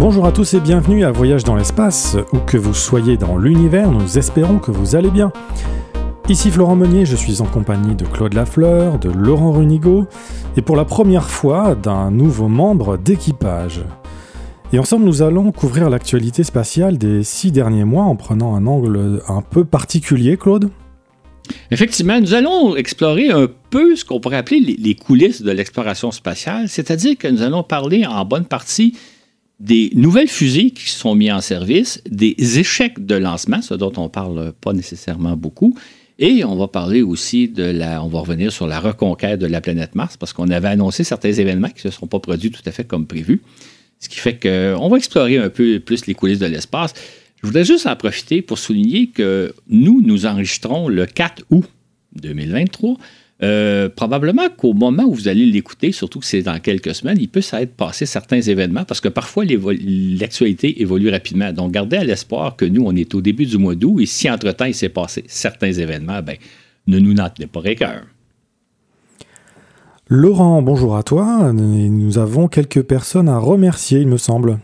[0.00, 2.16] Bonjour à tous et bienvenue à Voyage dans l'espace.
[2.32, 5.30] Où que vous soyez dans l'univers, nous espérons que vous allez bien.
[6.30, 10.06] Ici Florent Meunier, je suis en compagnie de Claude Lafleur, de Laurent Runigo
[10.56, 13.82] et pour la première fois d'un nouveau membre d'équipage.
[14.72, 19.20] Et ensemble, nous allons couvrir l'actualité spatiale des six derniers mois en prenant un angle
[19.28, 20.70] un peu particulier, Claude.
[21.70, 26.70] Effectivement, nous allons explorer un peu ce qu'on pourrait appeler les coulisses de l'exploration spatiale,
[26.70, 28.96] c'est-à-dire que nous allons parler en bonne partie
[29.60, 34.04] des nouvelles fusées qui sont mises en service, des échecs de lancement, ce dont on
[34.04, 35.76] ne parle pas nécessairement beaucoup,
[36.22, 39.62] et on va parler aussi de la, on va revenir sur la reconquête de la
[39.62, 42.60] planète Mars parce qu'on avait annoncé certains événements qui ne se sont pas produits tout
[42.66, 43.40] à fait comme prévu.
[44.00, 46.92] Ce qui fait qu'on va explorer un peu plus les coulisses de l'espace.
[47.40, 51.64] Je voudrais juste en profiter pour souligner que nous, nous enregistrons le 4 août
[52.16, 52.98] 2023.
[53.42, 57.28] Euh, probablement qu'au moment où vous allez l'écouter, surtout que c'est dans quelques semaines, il
[57.28, 61.50] peut s'être passé certains événements parce que parfois l'actualité évolue rapidement.
[61.52, 64.30] Donc, gardez à l'espoir que nous, on est au début du mois d'août et si
[64.30, 66.36] entre-temps il s'est passé certains événements, ben,
[66.86, 68.02] ne nous n'en tenez pas rigueur.
[70.08, 71.52] Laurent, bonjour à toi.
[71.52, 74.58] Nous avons quelques personnes à remercier, il me semble.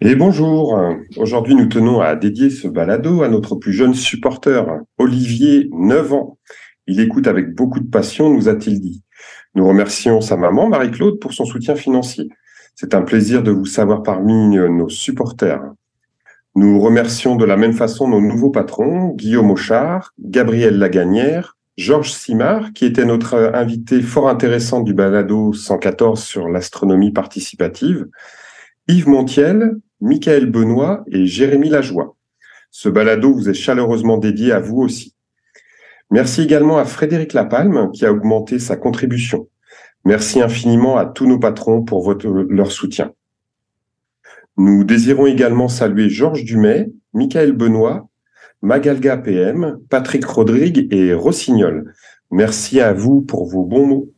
[0.00, 0.78] Et bonjour.
[1.16, 4.64] Aujourd'hui, nous tenons à dédier ce balado à notre plus jeune supporter,
[4.98, 6.38] Olivier, 9 ans.
[6.88, 9.02] Il écoute avec beaucoup de passion, nous a-t-il dit.
[9.54, 12.30] Nous remercions sa maman, Marie-Claude, pour son soutien financier.
[12.74, 15.60] C'est un plaisir de vous savoir parmi nos supporters.
[16.54, 22.72] Nous remercions de la même façon nos nouveaux patrons, Guillaume Auchard, Gabriel Laganière, Georges Simard,
[22.72, 28.08] qui était notre invité fort intéressant du balado 114 sur l'astronomie participative,
[28.88, 32.16] Yves Montiel, Michael Benoît et Jérémy Lajoie.
[32.70, 35.14] Ce balado vous est chaleureusement dédié à vous aussi.
[36.10, 39.48] Merci également à Frédéric Lapalme qui a augmenté sa contribution.
[40.04, 43.12] Merci infiniment à tous nos patrons pour leur soutien.
[44.56, 48.08] Nous désirons également saluer Georges Dumais, Michael Benoît,
[48.62, 51.92] Magalga PM, Patrick Rodrigue et Rossignol.
[52.30, 54.08] Merci à vous pour vos bons mots.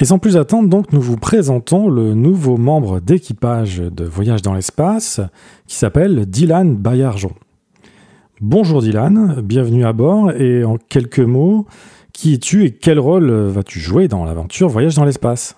[0.00, 4.54] Et sans plus attendre, donc, nous vous présentons le nouveau membre d'équipage de Voyage dans
[4.54, 5.20] l'espace
[5.66, 7.32] qui s'appelle Dylan Bayarjon.
[8.42, 11.66] Bonjour Dylan, bienvenue à bord et en quelques mots,
[12.12, 15.56] qui es-tu et quel rôle vas-tu jouer dans l'aventure Voyage dans l'espace?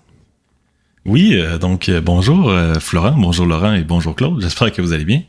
[1.05, 4.93] Oui, euh, donc euh, bonjour euh, Florent, bonjour Laurent et bonjour Claude, j'espère que vous
[4.93, 5.23] allez bien.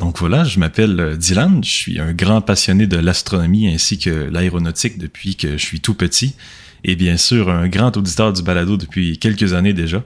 [0.00, 4.98] Donc voilà, je m'appelle Dylan, je suis un grand passionné de l'astronomie ainsi que l'aéronautique
[4.98, 6.34] depuis que je suis tout petit,
[6.82, 10.02] et bien sûr un grand auditeur du balado depuis quelques années déjà.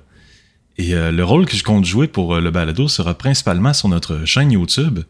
[0.79, 4.53] Et le rôle que je compte jouer pour le balado sera principalement sur notre chaîne
[4.53, 5.01] YouTube.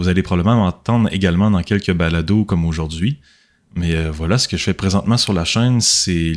[0.00, 3.20] Vous allez probablement m'entendre également dans quelques balados comme aujourd'hui.
[3.76, 6.32] Mais voilà, ce que je fais présentement sur la chaîne, c'est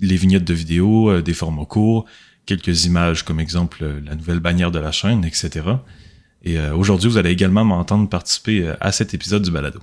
[0.00, 2.06] les vignettes de vidéos, des formats courts,
[2.46, 5.62] quelques images comme exemple la nouvelle bannière de la chaîne, etc.
[6.44, 9.80] Et euh, aujourd'hui, vous allez également m'entendre participer euh, à cet épisode du balado.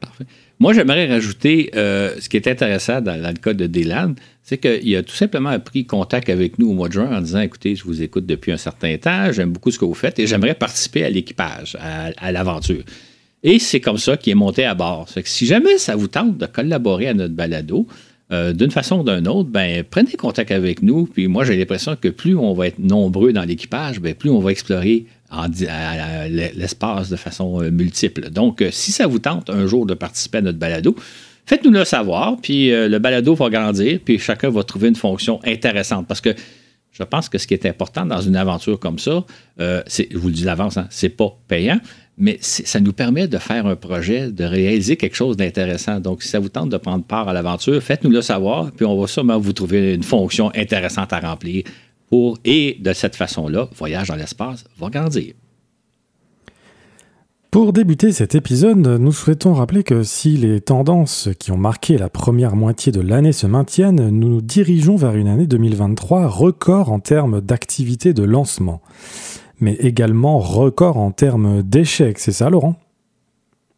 [0.00, 0.24] Parfait.
[0.60, 4.96] Moi, j'aimerais rajouter euh, ce qui est intéressant dans, le cas de Dylan, c'est qu'il
[4.96, 7.84] a tout simplement pris contact avec nous au mois de juin en disant Écoutez, je
[7.84, 11.04] vous écoute depuis un certain temps, j'aime beaucoup ce que vous faites et j'aimerais participer
[11.04, 12.82] à l'équipage, à, l'aventure.
[13.42, 15.06] Et c'est comme ça qu'il est monté à bord.
[15.12, 17.86] que si jamais ça vous tente de collaborer à notre balado,
[18.30, 21.06] d'une façon ou d'une autre, ben, prenez contact avec nous.
[21.06, 24.40] Puis moi, j'ai l'impression que plus on va être nombreux dans l'équipage, ben, plus on
[24.40, 28.30] va explorer l'espace de façon euh, multiple.
[28.30, 30.96] Donc, euh, si ça vous tente un jour de participer à notre balado,
[31.46, 35.40] faites-nous le savoir, puis euh, le balado va grandir, puis chacun va trouver une fonction
[35.44, 36.06] intéressante.
[36.06, 36.34] Parce que
[36.92, 39.24] je pense que ce qui est important dans une aventure comme ça,
[39.86, 41.78] c'est, je vous le dis d'avance, hein, c'est pas payant,
[42.16, 46.00] mais ça nous permet de faire un projet, de réaliser quelque chose d'intéressant.
[46.00, 49.00] Donc, si ça vous tente de prendre part à l'aventure, faites-nous le savoir, puis on
[49.00, 51.62] va sûrement vous trouver une fonction intéressante à remplir
[52.44, 55.34] et de cette façon-là, Voyage dans l'espace va grandir.
[57.50, 62.10] Pour débuter cet épisode, nous souhaitons rappeler que si les tendances qui ont marqué la
[62.10, 67.00] première moitié de l'année se maintiennent, nous nous dirigeons vers une année 2023 record en
[67.00, 68.82] termes d'activité de lancement,
[69.60, 72.76] mais également record en termes d'échecs, c'est ça Laurent?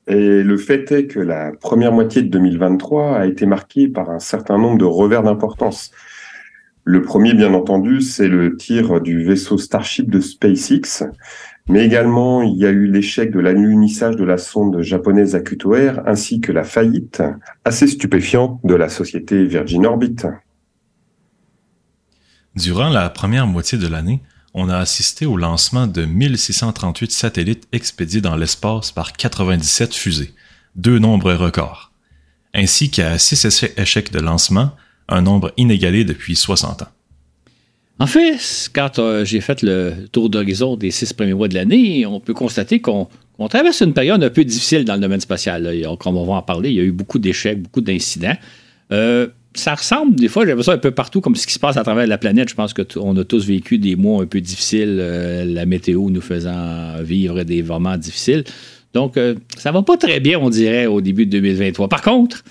[0.08, 4.18] Et le fait est que la première moitié de 2023 a été marquée par un
[4.18, 5.92] certain nombre de revers d'importance.
[6.84, 11.04] Le premier, bien entendu, c'est le tir du vaisseau Starship de SpaceX,
[11.68, 16.02] mais également il y a eu l'échec de l'alunissage de la sonde japonaise Akuto Air,
[16.06, 17.22] ainsi que la faillite
[17.64, 20.16] assez stupéfiante de la société Virgin Orbit.
[22.56, 24.22] Durant la première moitié de l'année,
[24.54, 30.34] on a assisté au lancement de 1638 satellites expédiés dans l'espace par 97 fusées,
[30.74, 31.92] deux nombres records,
[32.54, 34.72] ainsi qu'à 6 échecs de lancement
[35.10, 36.88] un nombre inégalé depuis 60 ans.
[38.00, 42.06] En fait, quand euh, j'ai fait le tour d'horizon des six premiers mois de l'année,
[42.06, 43.08] on peut constater qu'on
[43.50, 45.70] traverse une période un peu difficile dans le domaine spatial.
[45.98, 48.36] Comme on va en parler, il y a eu beaucoup d'échecs, beaucoup d'incidents.
[48.90, 51.76] Euh, ça ressemble, des fois, j'avais ça un peu partout, comme ce qui se passe
[51.76, 52.48] à travers la planète.
[52.48, 56.22] Je pense qu'on a tous vécu des mois un peu difficiles, euh, la météo nous
[56.22, 58.44] faisant vivre des moments difficiles.
[58.94, 59.18] Donc,
[59.56, 61.88] ça va pas très bien, on dirait, au début de 2023.
[61.88, 62.42] Par contre,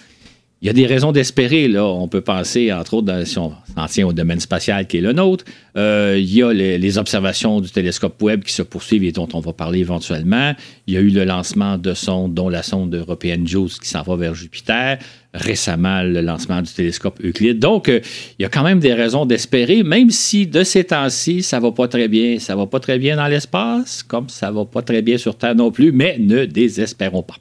[0.62, 1.68] il y a des raisons d'espérer.
[1.68, 1.86] Là.
[1.86, 5.14] On peut penser, entre autres, si on s'en tient au domaine spatial qui est le
[5.14, 5.46] nôtre,
[5.78, 9.40] euh, il y a les, observations du télescope Webb qui se poursuivent et dont on
[9.40, 10.54] va parler éventuellement.
[10.88, 14.02] Il y a eu le lancement de sondes, dont la sonde européenne JUICE qui s'en
[14.02, 14.98] va vers Jupiter.
[15.34, 17.60] Récemment, le lancement du télescope Euclide.
[17.60, 18.02] Donc, euh,
[18.38, 21.72] il y a quand même des raisons d'espérer, même si de ces temps-ci, ça va
[21.72, 22.40] pas très bien.
[22.40, 25.56] Ça va pas très bien dans l'espace, comme ça va pas très bien sur Terre
[25.56, 27.36] non plus, mais ne désespérons pas.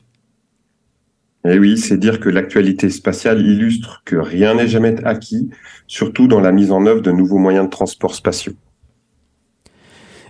[1.49, 5.49] Et eh oui, c'est dire que l'actualité spatiale illustre que rien n'est jamais acquis,
[5.87, 8.53] surtout dans la mise en œuvre de nouveaux moyens de transport spatiaux.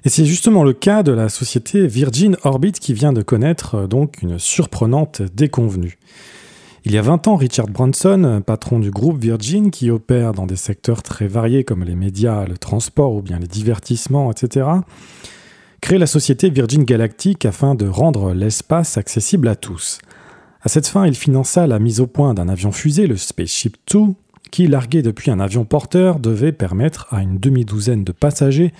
[0.04, 3.86] Et c'est justement le cas de la société Virgin Orbit qui vient de connaître euh,
[3.88, 5.98] donc une surprenante déconvenue.
[6.84, 10.54] Il y a 20 ans, Richard Branson, patron du groupe Virgin, qui opère dans des
[10.54, 14.68] secteurs très variés comme les médias, le transport ou bien les divertissements, etc.,
[15.80, 19.98] crée la société Virgin Galactic afin de rendre l'espace accessible à tous.
[20.62, 24.16] À cette fin, il finança la mise au point d'un avion-fusée, le Spaceship Two,
[24.50, 28.72] qui, largué depuis un avion porteur, devait permettre à une demi-douzaine de passagers,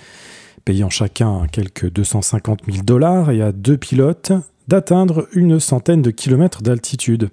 [0.65, 4.33] payant chacun quelques 250 000 dollars, et à deux pilotes,
[4.67, 7.29] d'atteindre une centaine de kilomètres d'altitude.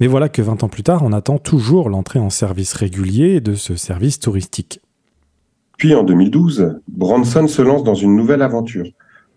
[0.00, 3.54] Mais voilà que 20 ans plus tard, on attend toujours l'entrée en service régulier de
[3.54, 4.80] ce service touristique.
[5.76, 8.86] Puis en 2012, Branson se lance dans une nouvelle aventure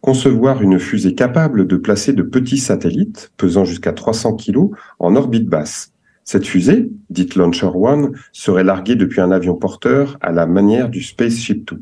[0.02, 5.48] concevoir une fusée capable de placer de petits satellites, pesant jusqu'à 300 kg, en orbite
[5.48, 5.94] basse.
[6.24, 11.02] Cette fusée, dite Launcher One, serait larguée depuis un avion porteur à la manière du
[11.02, 11.80] Spaceship Two.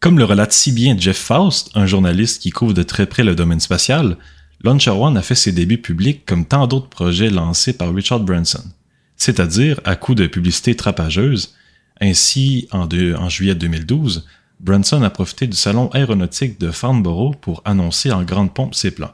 [0.00, 3.34] Comme le relate si bien Jeff Faust, un journaliste qui couvre de très près le
[3.34, 4.16] domaine spatial,
[4.62, 8.62] Launcher One a fait ses débuts publics comme tant d'autres projets lancés par Richard Branson,
[9.16, 11.54] c'est-à-dire à coup de publicité trapageuse.
[12.00, 14.24] Ainsi, en, en juillet 2012,
[14.60, 19.12] Branson a profité du salon aéronautique de Farnborough pour annoncer en grande pompe ses plans.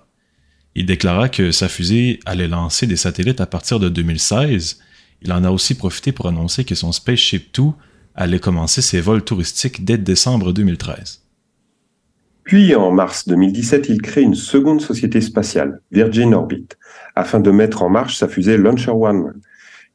[0.75, 4.81] Il déclara que sa fusée allait lancer des satellites à partir de 2016.
[5.23, 7.75] Il en a aussi profité pour annoncer que son Spaceship Two
[8.15, 11.21] allait commencer ses vols touristiques dès décembre 2013.
[12.45, 16.69] Puis, en mars 2017, il crée une seconde société spatiale, Virgin Orbit,
[17.17, 19.35] afin de mettre en marche sa fusée Launcher One.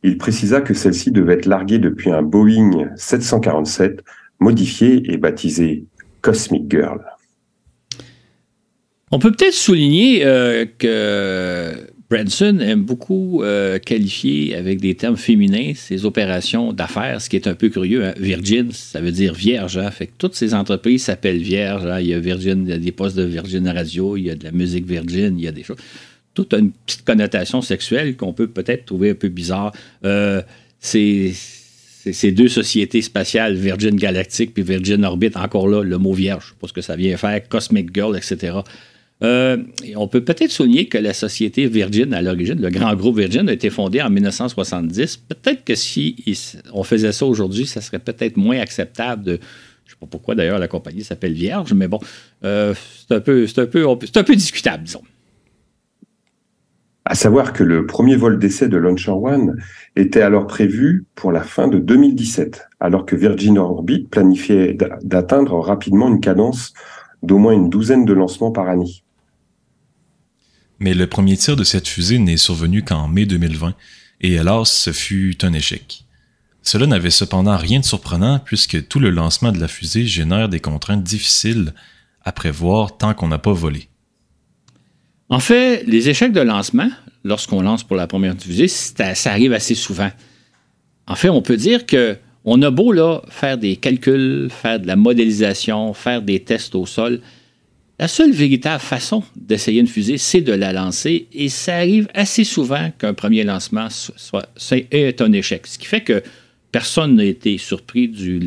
[0.01, 4.03] Il précisa que celle-ci devait être larguée depuis un Boeing 747
[4.39, 5.85] modifié et baptisé
[6.21, 7.01] Cosmic Girl.
[9.11, 11.73] On peut peut-être souligner euh, que
[12.09, 17.47] Branson aime beaucoup euh, qualifier avec des termes féminins ses opérations d'affaires, ce qui est
[17.47, 18.03] un peu curieux.
[18.05, 18.13] Hein.
[18.17, 19.77] Virgin, ça veut dire vierge.
[19.77, 19.91] Hein.
[20.17, 21.85] Toutes ces entreprises s'appellent vierges.
[21.85, 21.99] Hein.
[21.99, 24.35] Il y a Virgin, il y a des postes de Virgin Radio, il y a
[24.35, 25.77] de la musique Virgin, il y a des choses.
[26.33, 29.71] Toute une petite connotation sexuelle qu'on peut peut-être trouver un peu bizarre.
[30.03, 30.41] Euh,
[30.79, 31.31] c'est
[32.01, 36.49] ces deux sociétés spatiales, Virgin Galactic puis Virgin Orbit, encore là, le mot vierge, je
[36.49, 38.59] sais pas ce que ça vient faire, Cosmic Girl, etc.
[39.21, 39.57] Euh,
[39.97, 43.53] on peut peut-être souligner que la société Virgin, à l'origine, le grand groupe Virgin, a
[43.53, 45.17] été fondé en 1970.
[45.17, 46.15] Peut-être que si
[46.71, 49.31] on faisait ça aujourd'hui, ça serait peut-être moins acceptable de.
[49.31, 51.99] Je ne sais pas pourquoi d'ailleurs la compagnie s'appelle Vierge, mais bon,
[52.45, 52.73] euh,
[53.07, 55.01] c'est un peu discutable, disons.
[57.09, 59.57] À savoir que le premier vol d'essai de Launcher One
[59.95, 66.07] était alors prévu pour la fin de 2017, alors que Virgin Orbit planifiait d'atteindre rapidement
[66.07, 66.71] une cadence
[67.23, 69.01] d'au moins une douzaine de lancements par année.
[70.77, 73.73] Mais le premier tir de cette fusée n'est survenu qu'en mai 2020,
[74.21, 76.05] et hélas, ce fut un échec.
[76.61, 80.59] Cela n'avait cependant rien de surprenant puisque tout le lancement de la fusée génère des
[80.59, 81.73] contraintes difficiles
[82.23, 83.88] à prévoir tant qu'on n'a pas volé.
[85.29, 86.89] En fait, les échecs de lancement,
[87.23, 90.09] lorsqu'on lance pour la première fusée, ça arrive assez souvent.
[91.07, 92.93] En fait, on peut dire que on a beau
[93.29, 97.21] faire des calculs, faire de la modélisation, faire des tests au sol.
[97.99, 101.27] La seule véritable façon d'essayer une fusée, c'est de la lancer.
[101.33, 104.47] Et ça arrive assez souvent qu'un premier lancement soit,
[105.21, 105.67] un échec.
[105.67, 106.23] Ce qui fait que
[106.71, 108.39] personne n'a été surpris du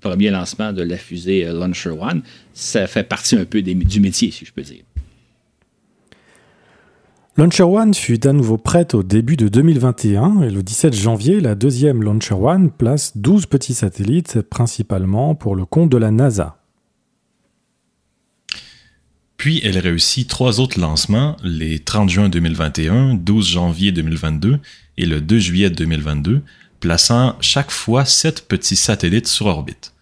[0.00, 2.22] premier lancement de la fusée euh, Launcher One.
[2.52, 4.82] Ça fait partie un peu du métier, si je peux dire.
[7.38, 11.54] Launcher One fut à nouveau prête au début de 2021 et le 17 janvier, la
[11.54, 16.58] deuxième Launcher One place 12 petits satellites, principalement pour le compte de la NASA.
[19.36, 24.58] Puis elle réussit trois autres lancements, les 30 juin 2021, 12 janvier 2022
[24.96, 26.42] et le 2 juillet 2022,
[26.80, 29.94] plaçant chaque fois sept petits satellites sur orbite.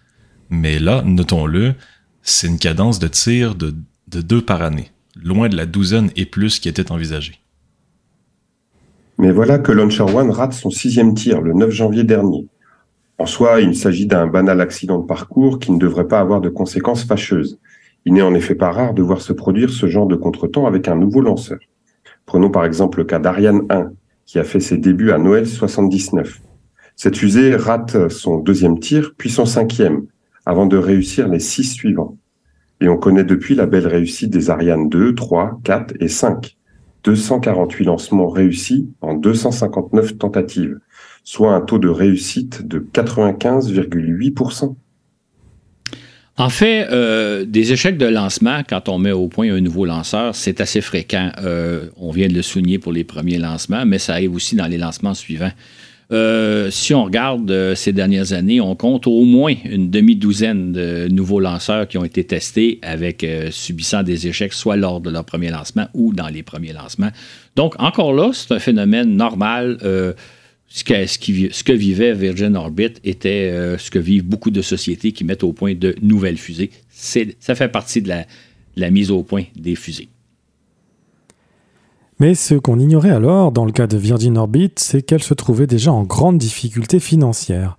[0.49, 1.75] Mais là, notons-le,
[2.23, 3.75] c'est une cadence de tir de,
[4.09, 4.91] deux par année,
[5.23, 7.41] loin de la douzaine et plus qui était envisagée.
[9.19, 12.47] Mais voilà que Launcher One rate son sixième tir le 9 janvier dernier.
[13.19, 16.51] En soi, il s'agit d'un banal accident de parcours qui ne devrait pas avoir de
[16.51, 17.59] conséquences fâcheuses.
[18.05, 20.87] Il n'est en effet pas rare de voir se produire ce genre de contretemps avec
[20.87, 21.59] un nouveau lanceur.
[22.27, 23.91] Prenons par exemple le cas d'Ariane 1,
[24.27, 26.41] qui a fait ses débuts à Noël 79.
[26.95, 30.07] Cette fusée rate son deuxième tir, puis son cinquième,
[30.45, 32.17] avant de réussir les six suivants.
[32.81, 36.57] Et on connaît depuis la belle réussite des Ariane 2, 3, 4 et 5.
[37.05, 40.79] 248 lancements réussis en 259 tentatives,
[41.23, 44.75] soit un taux de réussite de 95,8%.
[46.39, 50.35] En fait, euh, des échecs de lancement, quand on met au point un nouveau lanceur,
[50.35, 51.31] c'est assez fréquent.
[51.43, 54.67] Euh, on vient de le souligner pour les premiers lancements, mais ça arrive aussi dans
[54.67, 55.53] les lancements suivants.
[56.13, 61.41] Euh, si on regarde ces dernières années, on compte au moins une demi-douzaine de nouveaux
[61.41, 65.89] lanceurs qui ont été testés avec subissant des échecs soit lors de leur premier lancement
[65.95, 67.11] ou dans les premiers lancements.
[67.57, 69.79] Donc, encore là, c'est un phénomène normal
[70.69, 75.45] ce que, vivait Virgin Orbit était euh, ce que vivent beaucoup de sociétés qui mettent
[75.45, 76.71] au point de nouvelles fusées.
[76.91, 78.13] Ça fait partie de
[78.77, 80.09] la, mise au point des fusées.
[82.19, 85.67] Mais ce qu'on ignorait alors, dans le cas de Virgin Orbit, c'est qu'elle se trouvait
[85.67, 87.77] déjà en grande difficulté financière.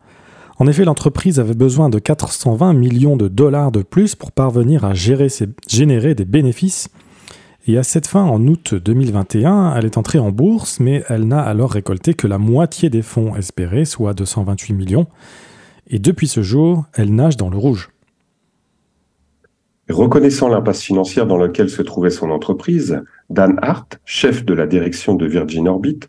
[0.60, 4.94] En effet, l'entreprise avait besoin de 420 millions de dollars de plus pour parvenir à
[4.94, 6.90] générer des bénéfices
[7.70, 11.42] et à cette fin, en août 2021, elle est entrée en bourse, mais elle n'a
[11.42, 15.06] alors récolté que la moitié des fonds espérés, soit 228 millions.
[15.90, 17.90] Et depuis ce jour, elle nage dans le rouge.
[19.90, 25.16] Reconnaissant l'impasse financière dans laquelle se trouvait son entreprise, Dan Hart, chef de la direction
[25.16, 26.00] de Virgin Orbit,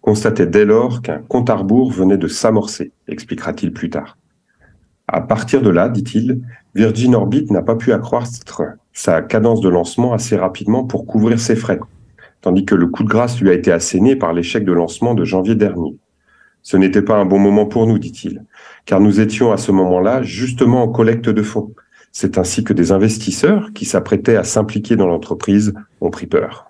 [0.00, 4.16] constatait dès lors qu'un compte à rebours venait de s'amorcer, expliquera-t-il plus tard.
[5.06, 6.40] À partir de là, dit-il,
[6.74, 8.62] Virgin Orbit n'a pas pu accroître
[8.92, 11.80] sa cadence de lancement assez rapidement pour couvrir ses frais,
[12.40, 15.24] tandis que le coup de grâce lui a été asséné par l'échec de lancement de
[15.24, 15.96] janvier dernier.
[16.62, 18.44] Ce n'était pas un bon moment pour nous, dit-il,
[18.86, 21.74] car nous étions à ce moment-là justement en collecte de fonds.
[22.12, 26.66] C'est ainsi que des investisseurs qui s'apprêtaient à s'impliquer dans l'entreprise ont pris peur.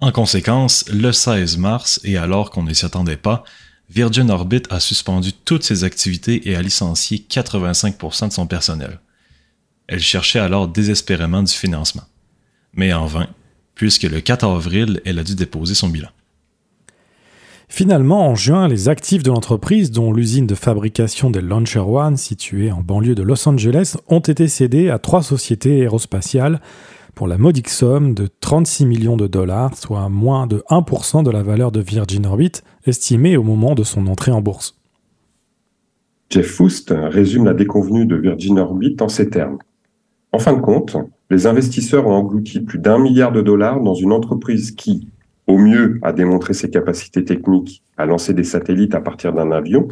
[0.00, 3.44] En conséquence, le 16 mars, et alors qu'on ne s'y attendait pas,
[3.90, 9.00] Virgin Orbit a suspendu toutes ses activités et a licencié 85% de son personnel.
[9.88, 12.04] Elle cherchait alors désespérément du financement.
[12.72, 13.26] Mais en vain,
[13.74, 16.10] puisque le 4 avril, elle a dû déposer son bilan.
[17.72, 22.72] Finalement, en juin, les actifs de l'entreprise, dont l'usine de fabrication des Launcher One, située
[22.72, 26.60] en banlieue de Los Angeles, ont été cédés à trois sociétés aérospatiales
[27.14, 31.44] pour la modique somme de 36 millions de dollars, soit moins de 1% de la
[31.44, 32.52] valeur de Virgin Orbit,
[32.86, 34.76] estimée au moment de son entrée en bourse.
[36.28, 39.58] Jeff Foust résume la déconvenue de Virgin Orbit en ces termes.
[40.32, 40.96] En fin de compte,
[41.30, 45.06] les investisseurs ont englouti plus d'un milliard de dollars dans une entreprise qui,
[45.50, 49.88] au mieux, a démontré ses capacités techniques à lancer des satellites à partir d'un avion,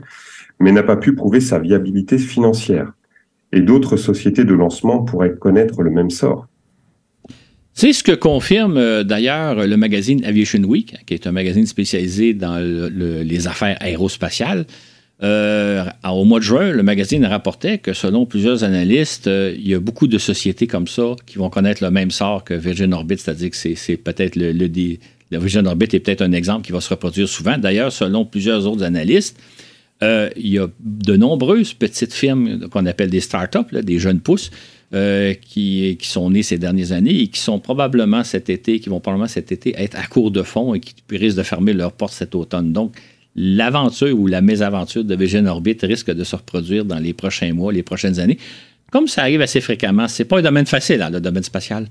[0.60, 2.92] mais n'a pas pu prouver sa viabilité financière.
[3.52, 6.46] Et d'autres sociétés de lancement pourraient connaître le même sort.
[7.74, 12.34] C'est ce que confirme euh, d'ailleurs le magazine Aviation Week, qui est un magazine spécialisé
[12.34, 14.64] dans les affaires aérospatiales.
[15.24, 19.74] Euh, au mois de juin, le magazine rapportait que selon plusieurs analystes, euh, il y
[19.74, 23.18] a beaucoup de sociétés comme ça qui vont connaître le même sort que Virgin Orbit,
[23.18, 24.68] c'est-à-dire que c'est peut-être le,
[25.30, 27.58] Virgin Orbit est peut-être un exemple qui va se reproduire souvent.
[27.58, 29.38] D'ailleurs, selon plusieurs autres analystes,
[30.02, 34.50] euh, il y a de nombreuses petites firmes qu'on appelle des startups, des jeunes pousses,
[34.90, 39.00] qui, qui, sont nées ces dernières années et qui sont probablement cet été, qui vont
[39.00, 42.14] probablement cet été être à court de fonds et qui risquent de fermer leurs portes
[42.14, 42.73] cet automne.
[42.73, 42.97] Donc,
[43.38, 47.73] l'aventure ou la mésaventure de Virgin Orbit risque de se reproduire dans les prochains mois,
[47.73, 48.38] les prochaines années.
[48.90, 51.87] Comme ça arrive assez fréquemment, c'est pas un domaine facile, hein, le domaine spatial.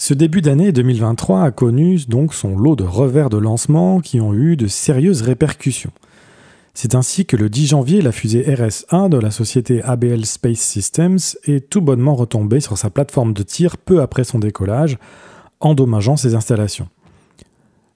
[0.00, 4.32] Ce début d'année 2023 a connu donc son lot de revers de lancement qui ont
[4.32, 5.90] eu de sérieuses répercussions.
[6.72, 11.18] C'est ainsi que le 10 janvier, la fusée RS-1 de la société ABL Space Systems
[11.46, 14.98] est tout bonnement retombée sur sa plateforme de tir peu après son décollage,
[15.58, 16.88] endommageant ses installations.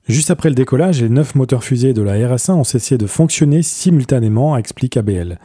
[0.08, 3.62] Juste après le décollage, les neuf moteurs fusées de la RS-1 ont cessé de fonctionner
[3.62, 5.38] simultanément, explique ABL.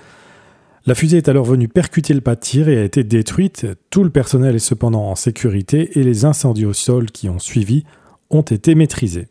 [0.87, 3.67] La fusée est alors venue percuter le pas de tir et a été détruite.
[3.89, 7.83] Tout le personnel est cependant en sécurité et les incendies au sol qui ont suivi
[8.29, 9.27] ont été maîtrisés.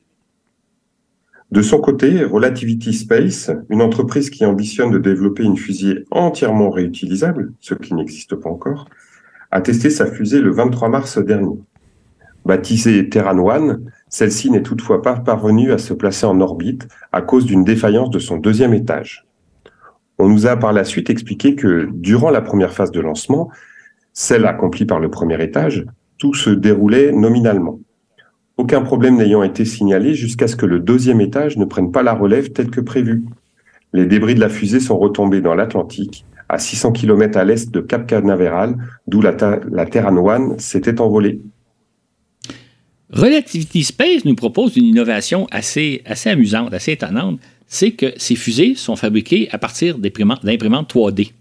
[1.52, 7.54] De son côté, Relativity Space, une entreprise qui ambitionne de développer une fusée entièrement réutilisable,
[7.60, 8.86] ce qui n'existe pas encore,
[9.50, 11.56] a testé sa fusée le 23 mars dernier.
[12.44, 17.46] Baptisée Terran One, Celle-ci n'est toutefois pas parvenue à se placer en orbite à cause
[17.46, 19.26] d'une défaillance de son deuxième étage.
[20.18, 23.50] On nous a par la suite expliqué que durant la première phase de lancement,
[24.12, 25.84] celle accomplie par le premier étage,
[26.18, 27.78] tout se déroulait nominalement.
[28.56, 32.14] Aucun problème n'ayant été signalé jusqu'à ce que le deuxième étage ne prenne pas la
[32.14, 33.24] relève telle que prévu.
[33.92, 37.80] Les débris de la fusée sont retombés dans l'Atlantique, à 600 km à l'est de
[37.80, 39.36] Cap Canaveral, d'où la,
[39.70, 41.40] la Terran One s'était envolée.
[43.10, 47.38] Relativity Space nous propose une innovation assez, assez amusante, assez étonnante.
[47.68, 51.32] C'est que ces fusées sont fabriquées à partir d'imprimantes 3D.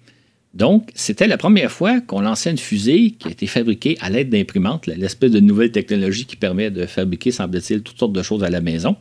[0.56, 4.30] Donc, c'était la première fois qu'on lançait une fusée qui a été fabriquée à l'aide
[4.30, 8.50] d'imprimantes, l'espèce de nouvelle technologie qui permet de fabriquer, semble-t-il, toutes sortes de choses à
[8.50, 8.96] la maison.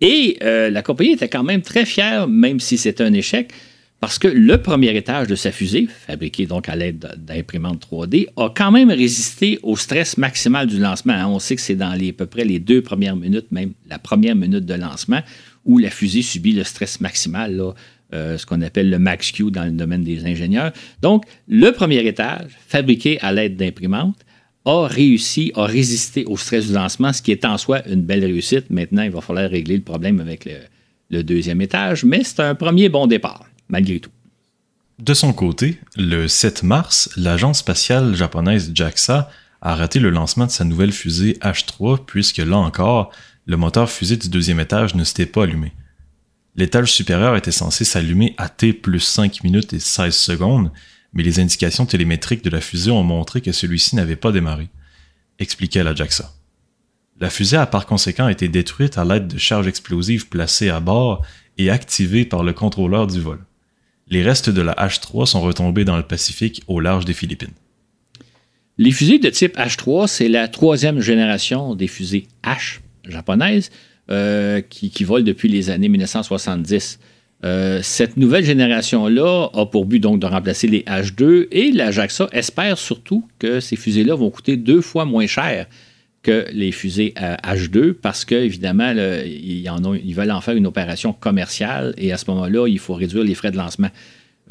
[0.00, 3.52] Et euh, la compagnie était quand même très fière, même si c'était un échec,
[3.98, 8.48] parce que le premier étage de sa fusée, fabriqué donc à l'aide d'imprimantes 3D, a
[8.54, 11.14] quand même résisté au stress maximal du lancement.
[11.28, 14.00] On sait que c'est dans les, à peu près les deux premières minutes, même la
[14.00, 15.20] première minute de lancement,
[15.64, 17.60] où la fusée subit le stress maximal,
[18.14, 20.72] euh, ce qu'on appelle le max Q dans le domaine des ingénieurs.
[21.00, 24.18] Donc, le premier étage, fabriqué à l'aide d'imprimantes,
[24.64, 28.24] a réussi, a résisté au stress du lancement, ce qui est en soi une belle
[28.24, 28.70] réussite.
[28.70, 30.48] Maintenant, il va falloir régler le problème avec
[31.10, 34.10] le deuxième étage, mais c'est un premier bon départ malgré tout.
[35.00, 39.28] De son côté, le 7 mars, l'agence spatiale japonaise JAXA
[39.60, 43.10] a raté le lancement de sa nouvelle fusée H3 puisque là encore,
[43.46, 45.72] le moteur fusée du deuxième étage ne s'était pas allumé.
[46.54, 50.70] L'étage supérieur était censé s'allumer à T plus 5 minutes et 16 secondes,
[51.12, 54.68] mais les indications télémétriques de la fusée ont montré que celui-ci n'avait pas démarré,
[55.38, 56.32] expliquait la JAXA.
[57.20, 61.24] La fusée a par conséquent été détruite à l'aide de charges explosives placées à bord
[61.58, 63.38] et activées par le contrôleur du vol.
[64.08, 67.54] Les restes de la H3 sont retombés dans le Pacifique au large des Philippines.
[68.78, 73.70] Les fusées de type H3, c'est la troisième génération des fusées H japonaises
[74.10, 76.98] euh, qui, volent depuis les années 1970.
[77.44, 82.28] Euh, cette nouvelle génération-là a pour but donc de remplacer les H2 et la JAXA
[82.32, 85.66] espère surtout que ces fusées-là vont coûter deux fois moins cher
[86.22, 89.68] que les fusées H2 parce qu'évidemment, ils,
[90.04, 93.34] ils veulent en faire une opération commerciale et à ce moment-là, il faut réduire les
[93.34, 93.90] frais de lancement.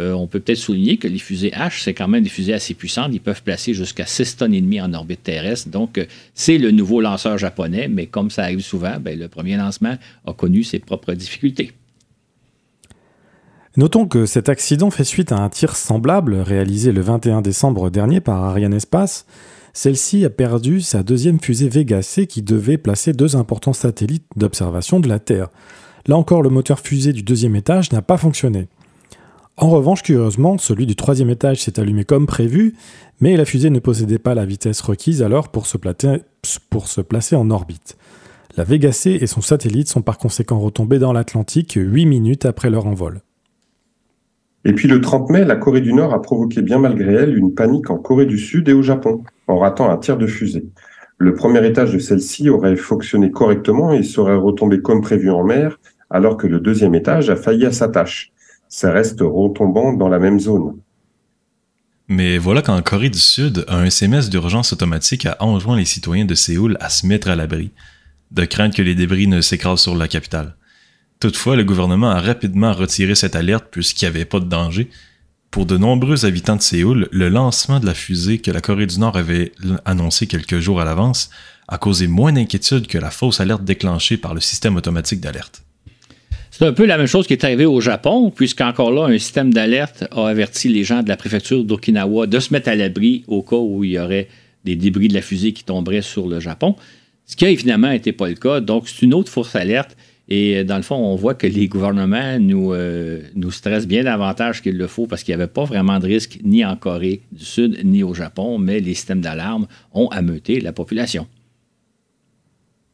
[0.02, 2.74] Euh, on peut peut-être souligner que les fusées H, c'est quand même des fusées assez
[2.74, 3.12] puissantes.
[3.14, 5.70] Ils peuvent placer jusqu'à 6 tonnes et demie en orbite terrestre.
[5.70, 9.56] Donc, euh, c'est le nouveau lanceur japonais, mais comme ça arrive souvent, ben, le premier
[9.58, 11.72] lancement a connu ses propres difficultés.
[13.78, 18.20] Notons que cet accident fait suite à un tir semblable réalisé le 21 décembre dernier
[18.20, 19.26] par Ariane Espace
[19.74, 25.00] celle-ci a perdu sa deuxième fusée Vega C qui devait placer deux importants satellites d'observation
[25.00, 25.48] de la Terre.
[26.08, 28.68] Là encore, le moteur fusée du deuxième étage n'a pas fonctionné.
[29.62, 32.74] En revanche, curieusement, celui du troisième étage s'est allumé comme prévu,
[33.19, 35.78] mais la fusée ne possédait pas la vitesse requise alors pour se,
[37.02, 37.95] placer en orbite.
[38.58, 42.71] La Vega C et son satellite sont par conséquent retombés dans l'Atlantique 8 minutes après
[42.71, 43.21] leur envol.
[44.65, 47.54] Et puis le 30 mai, la Corée du Nord a provoqué bien malgré elle une
[47.54, 50.65] panique en Corée du Sud et au Japon, en ratant un tir de fusée.
[51.19, 55.80] Le premier étage de celle-ci aurait fonctionné correctement et serait retombé comme prévu en mer,
[56.10, 58.32] alors que le deuxième étage a failli à sa tâche.
[58.73, 60.77] Ça reste retombant dans la même zone.
[62.07, 66.36] Mais voilà qu'en Corée du Sud, un SMS d'urgence automatique a enjoint les citoyens de
[66.36, 67.71] Séoul à se mettre à l'abri,
[68.31, 70.55] de crainte que les débris ne s'écrasent sur la capitale.
[71.19, 74.89] Toutefois, le gouvernement a rapidement retiré cette alerte puisqu'il n'y avait pas de danger.
[75.51, 78.99] Pour de nombreux habitants de Séoul, le lancement de la fusée que la Corée du
[78.99, 79.51] Nord avait
[79.84, 81.29] annoncé quelques jours à l'avance
[81.67, 85.62] a causé moins d'inquiétude que la fausse alerte déclenchée par le système automatique d'alerte.
[86.54, 89.54] C'est un peu la même chose qui est arrivée au Japon, puisqu'encore là, un système
[89.54, 93.42] d'alerte a averti les gens de la préfecture d'Okinawa de se mettre à l'abri au
[93.42, 94.28] cas où il y aurait
[94.66, 96.76] des débris de la fusée qui tomberaient sur le Japon.
[97.26, 98.60] Ce qui a évidemment été pas le cas.
[98.60, 99.96] Donc, c'est une autre fausse alerte
[100.28, 104.04] et euh, dans le fond, on voit que les gouvernements nous, euh, nous stressent bien
[104.04, 107.22] davantage qu'il le faut parce qu'il n'y avait pas vraiment de risque ni en Corée
[107.32, 111.28] du Sud ni au Japon, mais les systèmes d'alarme ont ameuté la population.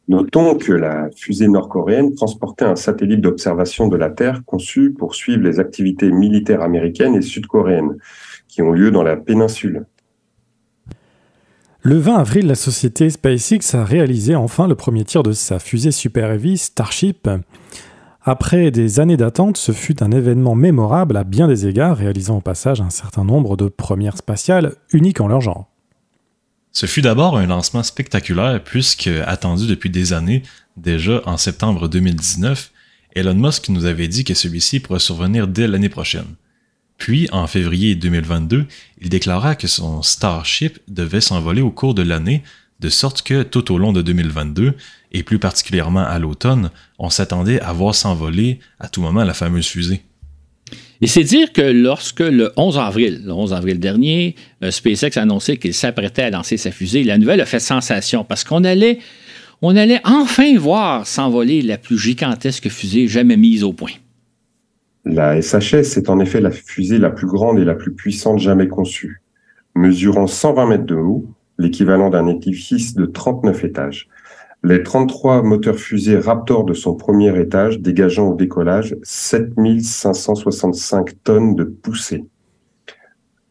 [0.08, 5.42] Notons que la fusée nord-coréenne transportait un satellite d'observation de la Terre conçu pour suivre
[5.42, 7.98] les activités militaires américaines et sud-coréennes
[8.48, 9.84] qui ont lieu dans la péninsule.
[11.82, 15.92] Le 20 avril, la société SpaceX a réalisé enfin le premier tir de sa fusée
[15.92, 17.28] Super Heavy Starship.
[18.22, 22.40] Après des années d'attente, ce fut un événement mémorable à bien des égards, réalisant au
[22.40, 25.70] passage un certain nombre de premières spatiales uniques en leur genre.
[26.78, 30.44] Ce fut d'abord un lancement spectaculaire puisque, attendu depuis des années,
[30.76, 32.70] déjà en septembre 2019,
[33.16, 36.36] Elon Musk nous avait dit que celui-ci pourrait survenir dès l'année prochaine.
[36.96, 38.64] Puis, en février 2022,
[39.00, 42.44] il déclara que son Starship devait s'envoler au cours de l'année,
[42.78, 44.74] de sorte que tout au long de 2022,
[45.10, 49.66] et plus particulièrement à l'automne, on s'attendait à voir s'envoler à tout moment la fameuse
[49.66, 50.04] fusée.
[51.00, 54.34] Et c'est dire que lorsque le 11 avril, le 11 avril dernier,
[54.64, 58.24] euh, SpaceX a annoncé qu'il s'apprêtait à lancer sa fusée, la nouvelle a fait sensation
[58.24, 58.98] parce qu'on allait,
[59.62, 63.92] on allait enfin voir s'envoler la plus gigantesque fusée jamais mise au point.
[65.04, 68.66] La SHS est en effet la fusée la plus grande et la plus puissante jamais
[68.66, 69.22] conçue.
[69.76, 71.24] Mesurant 120 mètres de haut,
[71.58, 74.08] l'équivalent d'un édifice de 39 étages.
[74.64, 81.62] Les 33 moteurs fusées Raptor de son premier étage dégageant au décollage 7565 tonnes de
[81.62, 82.24] poussée.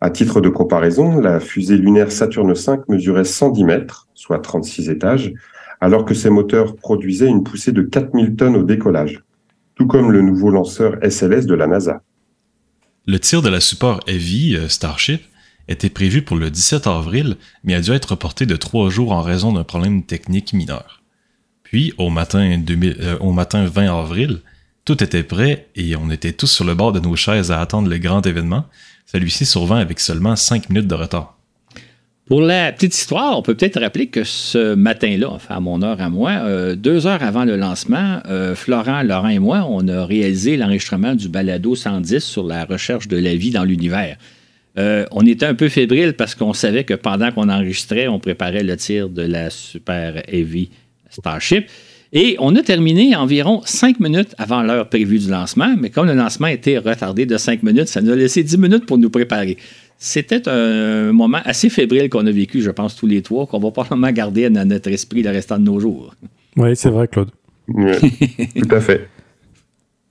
[0.01, 5.33] À titre de comparaison, la fusée lunaire Saturne V mesurait 110 mètres, soit 36 étages,
[5.79, 9.23] alors que ses moteurs produisaient une poussée de 4000 tonnes au décollage,
[9.75, 12.01] tout comme le nouveau lanceur SLS de la NASA.
[13.05, 15.21] Le tir de la support Heavy euh, Starship
[15.67, 19.21] était prévu pour le 17 avril, mais a dû être reporté de trois jours en
[19.21, 21.01] raison d'un problème technique mineur.
[21.63, 24.39] Puis, au matin, euh, au matin 20 avril,
[24.85, 27.89] tout était prêt et on était tous sur le bord de nos chaises à attendre
[27.89, 28.65] le grand événement.
[29.05, 31.37] Celui-ci survint avec seulement cinq minutes de retard.
[32.27, 36.09] Pour la petite histoire, on peut peut-être rappeler que ce matin-là, à mon heure à
[36.09, 40.57] moi, euh, deux heures avant le lancement, euh, Florent, Laurent et moi, on a réalisé
[40.57, 44.17] l'enregistrement du balado 110 sur la recherche de la vie dans l'univers.
[44.77, 48.63] Euh, on était un peu fébrile parce qu'on savait que pendant qu'on enregistrait, on préparait
[48.63, 50.69] le tir de la Super Heavy
[51.09, 51.67] Starship.
[52.13, 56.13] Et on a terminé environ cinq minutes avant l'heure prévue du lancement, mais comme le
[56.13, 59.57] lancement était retardé de cinq minutes, ça nous a laissé dix minutes pour nous préparer.
[59.97, 63.71] C'était un moment assez fébrile qu'on a vécu, je pense, tous les trois, qu'on va
[63.71, 66.13] probablement garder dans notre esprit le restant de nos jours.
[66.55, 67.31] Oui, c'est vrai, Claude.
[67.67, 69.09] tout à fait.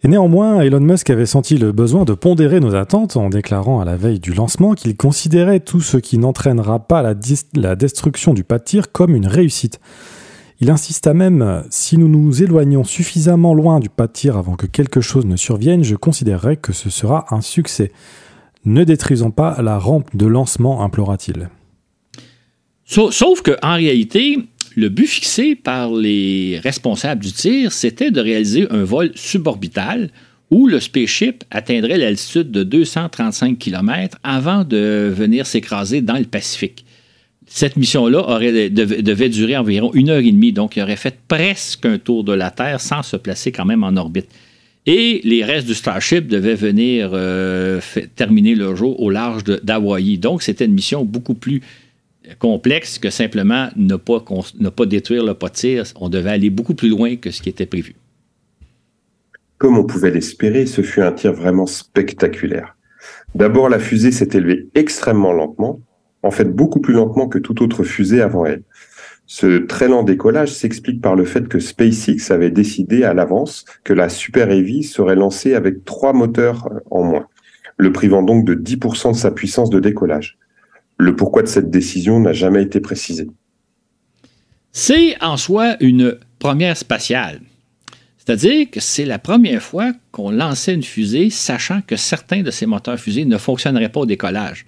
[0.03, 3.85] Et néanmoins, Elon Musk avait senti le besoin de pondérer nos attentes en déclarant à
[3.85, 8.59] la veille du lancement qu'il considérait tout ce qui n'entraînera pas la, destruction du pas
[8.59, 9.81] de tir comme une réussite.
[10.61, 14.67] Il insista même si nous nous éloignons suffisamment loin du pas de tir avant que
[14.67, 17.91] quelque chose ne survienne, je considérerais que ce sera un succès.
[18.65, 21.49] Ne détruisons pas la rampe de lancement, implora-t-il.
[22.85, 28.85] Sauf qu'en réalité, le but fixé par les responsables du tir, c'était de réaliser un
[28.85, 30.11] vol suborbital
[30.51, 36.85] où le spaceship atteindrait l'altitude de 235 km avant de venir s'écraser dans le Pacifique.
[37.47, 38.39] Cette mission-là
[38.71, 42.33] devait durer environ une heure et demie, donc il aurait fait presque un tour de
[42.33, 44.29] la Terre sans se placer quand même en orbite.
[44.85, 47.81] Et les restes du Starship devaient venir euh,
[48.15, 50.19] terminer leur jour au large d'Hawaï.
[50.19, 51.61] Donc, c'était une mission beaucoup plus
[52.39, 54.25] complexe que simplement ne pas,
[54.59, 55.85] ne pas détruire le pas de tir.
[56.01, 57.95] On devait aller beaucoup plus loin que ce qui était prévu.
[59.59, 62.77] Comme on pouvait l'espérer, ce fut un tir vraiment spectaculaire.
[63.35, 65.81] D'abord, la fusée s'est élevée extrêmement lentement,
[66.23, 68.63] en fait beaucoup plus lentement que toute autre fusée avant elle.
[69.27, 73.93] Ce très lent décollage s'explique par le fait que SpaceX avait décidé à l'avance que
[73.93, 77.27] la Super Heavy serait lancée avec trois moteurs en moins,
[77.77, 80.39] le privant donc de 10% de sa puissance de décollage.
[80.99, 83.29] Le pourquoi de cette décision n'a jamais été précisé.
[84.73, 87.41] C'est en soi une première spatiale.
[88.19, 92.67] C'est-à-dire que c'est la première fois qu'on lançait une fusée sachant que certains de ces
[92.67, 94.67] moteurs fusées ne fonctionneraient pas au décollage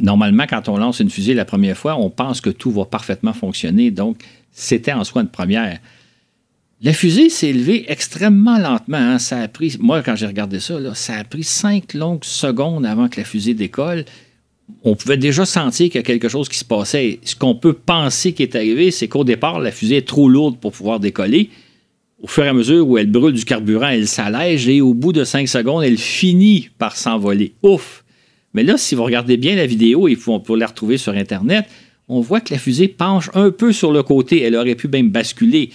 [0.00, 3.32] normalement, quand on lance une fusée la première fois, on pense que tout va parfaitement
[3.32, 3.90] fonctionner.
[3.90, 4.18] Donc,
[4.52, 5.78] c'était en soi une première.
[6.80, 8.98] La fusée s'est élevée extrêmement lentement.
[8.98, 9.18] Hein.
[9.18, 13.08] Ça a pris, moi, quand j'ai regardé ça, ça a pris cinq longues secondes avant
[13.08, 14.04] que la fusée décolle.
[14.84, 17.20] On pouvait déjà sentir qu'il y a quelque chose qui se passait.
[17.24, 20.58] Ce qu'on peut penser qui est arrivé, c'est qu'au départ, la fusée est trop lourde
[20.58, 21.50] pour pouvoir décoller.
[22.20, 25.12] Au fur et à mesure où elle brûle du carburant, elle s'allège et au bout
[25.12, 27.52] de cinq secondes, elle finit par s'envoler.
[27.62, 28.04] Ouf!
[28.54, 31.66] Mais là, si vous regardez bien la vidéo, et on peut la retrouver sur Internet,
[32.08, 34.42] on voit que la fusée penche un peu sur le côté.
[34.42, 35.70] Elle aurait pu même basculer.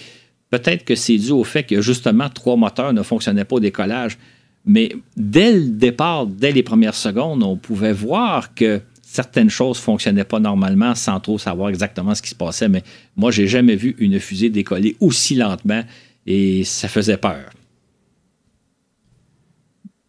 [0.50, 4.18] Peut-être que c'est dû au fait que justement trois moteurs ne fonctionnaient pas au décollage.
[4.64, 9.82] Mais dès le départ, dès les premières secondes, on pouvait voir que certaines choses ne
[9.82, 12.68] fonctionnaient pas normalement sans trop savoir exactement ce qui se passait.
[12.68, 12.82] Mais
[13.16, 15.82] moi, j'ai jamais vu une fusée décoller aussi lentement
[16.26, 17.50] et ça faisait peur.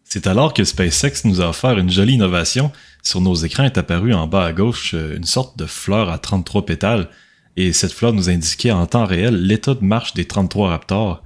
[0.08, 2.70] C'est alors que SpaceX nous a offert une jolie innovation.
[3.02, 6.18] Sur nos écrans est apparue en bas à gauche euh, une sorte de fleur à
[6.18, 7.08] 33 pétales,
[7.56, 11.22] et cette fleur nous indiquait en temps réel l'état de marche des 33 Raptors.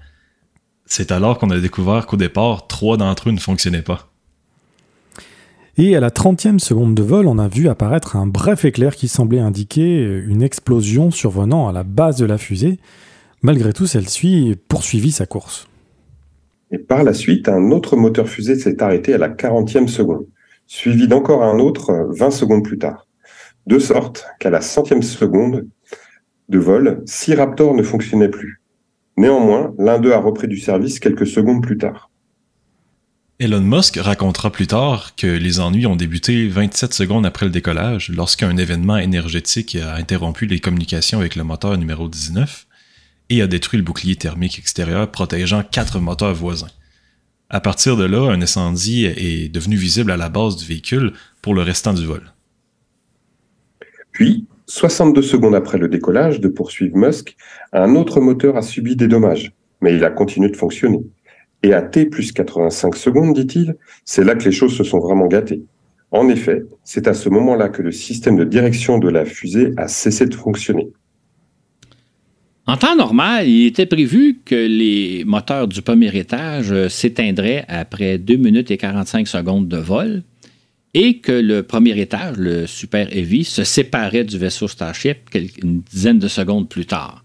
[0.90, 4.10] C'est alors qu'on a découvert qu'au départ, trois d'entre eux ne fonctionnaient pas.
[5.78, 9.06] Et à la 30e seconde de vol, on a vu apparaître un bref éclair qui
[9.06, 12.80] semblait indiquer une explosion survenant à la base de la fusée.
[13.40, 15.68] Malgré tout, celle-ci poursuivit sa course.
[16.72, 20.26] Et par la suite, un autre moteur fusée s'est arrêté à la 40e seconde,
[20.66, 23.06] suivi d'encore un autre 20 secondes plus tard.
[23.68, 25.68] De sorte qu'à la centième seconde,
[26.48, 28.59] de vol, six Raptors ne fonctionnaient plus.
[29.20, 32.10] Néanmoins, l'un d'eux a repris du service quelques secondes plus tard.
[33.38, 38.08] Elon Musk racontera plus tard que les ennuis ont débuté 27 secondes après le décollage,
[38.08, 42.66] lorsqu'un événement énergétique a interrompu les communications avec le moteur numéro 19
[43.28, 46.70] et a détruit le bouclier thermique extérieur protégeant quatre moteurs voisins.
[47.50, 51.52] À partir de là, un incendie est devenu visible à la base du véhicule pour
[51.52, 52.32] le restant du vol.
[54.12, 57.36] Puis, 62 secondes après le décollage de poursuivre Musk,
[57.72, 61.00] un autre moteur a subi des dommages, mais il a continué de fonctionner.
[61.64, 65.26] Et à T plus 85 secondes, dit-il, c'est là que les choses se sont vraiment
[65.26, 65.64] gâtées.
[66.12, 69.88] En effet, c'est à ce moment-là que le système de direction de la fusée a
[69.88, 70.88] cessé de fonctionner.
[72.68, 78.18] En temps normal, il était prévu que les moteurs du premier étage euh, s'éteindraient après
[78.18, 80.22] 2 minutes et 45 secondes de vol
[80.94, 85.18] et que le premier étage, le Super Heavy, se séparait du vaisseau Starship
[85.62, 87.24] une dizaine de secondes plus tard.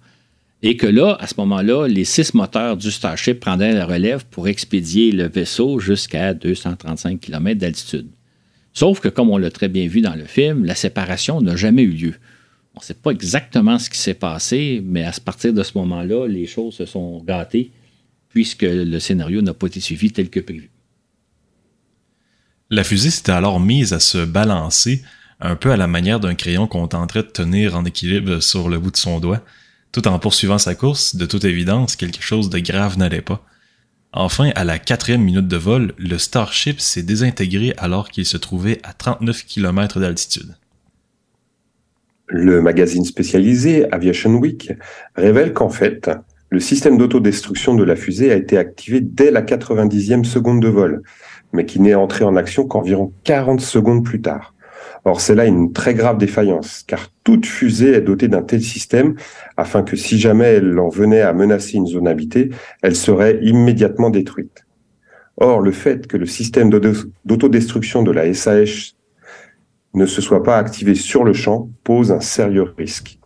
[0.61, 4.47] Et que là, à ce moment-là, les six moteurs du Starship prendraient la relève pour
[4.47, 8.07] expédier le vaisseau jusqu'à 235 km d'altitude.
[8.73, 11.83] Sauf que, comme on l'a très bien vu dans le film, la séparation n'a jamais
[11.83, 12.13] eu lieu.
[12.75, 16.27] On ne sait pas exactement ce qui s'est passé, mais à partir de ce moment-là,
[16.27, 17.71] les choses se sont gâtées
[18.29, 20.69] puisque le scénario n'a pas été suivi tel que prévu.
[22.75, 25.01] La fusée s'était alors mise à se balancer,
[25.39, 28.79] un peu à la manière d'un crayon qu'on tenterait de tenir en équilibre sur le
[28.79, 29.39] bout de son doigt.
[29.93, 33.45] Tout en poursuivant sa course, de toute évidence, quelque chose de grave n'allait pas.
[34.11, 38.79] Enfin, à la quatrième minute de vol, le Starship s'est désintégré alors qu'il se trouvait
[38.83, 40.57] à 39 km d'altitude.
[42.27, 44.73] Le magazine spécialisé Aviation Week
[45.15, 46.09] révèle qu'en fait,
[46.49, 51.03] le système d'autodestruction de la fusée a été activé dès la 90e seconde de vol,
[51.55, 54.53] mais qui n'est entré en action qu'environ 40 secondes plus tard.
[55.05, 59.15] Or, c'est là une très grave défaillance, car toute fusée est dotée d'un tel système
[59.55, 62.49] afin que si jamais elle en venait à menacer une zone habitée,
[62.81, 64.65] elle serait immédiatement détruite.
[65.37, 66.69] Or, le fait que le système
[67.25, 68.95] d'autodestruction de la SAS
[69.93, 73.19] ne se soit pas activé sur le champ pose un sérieux risque.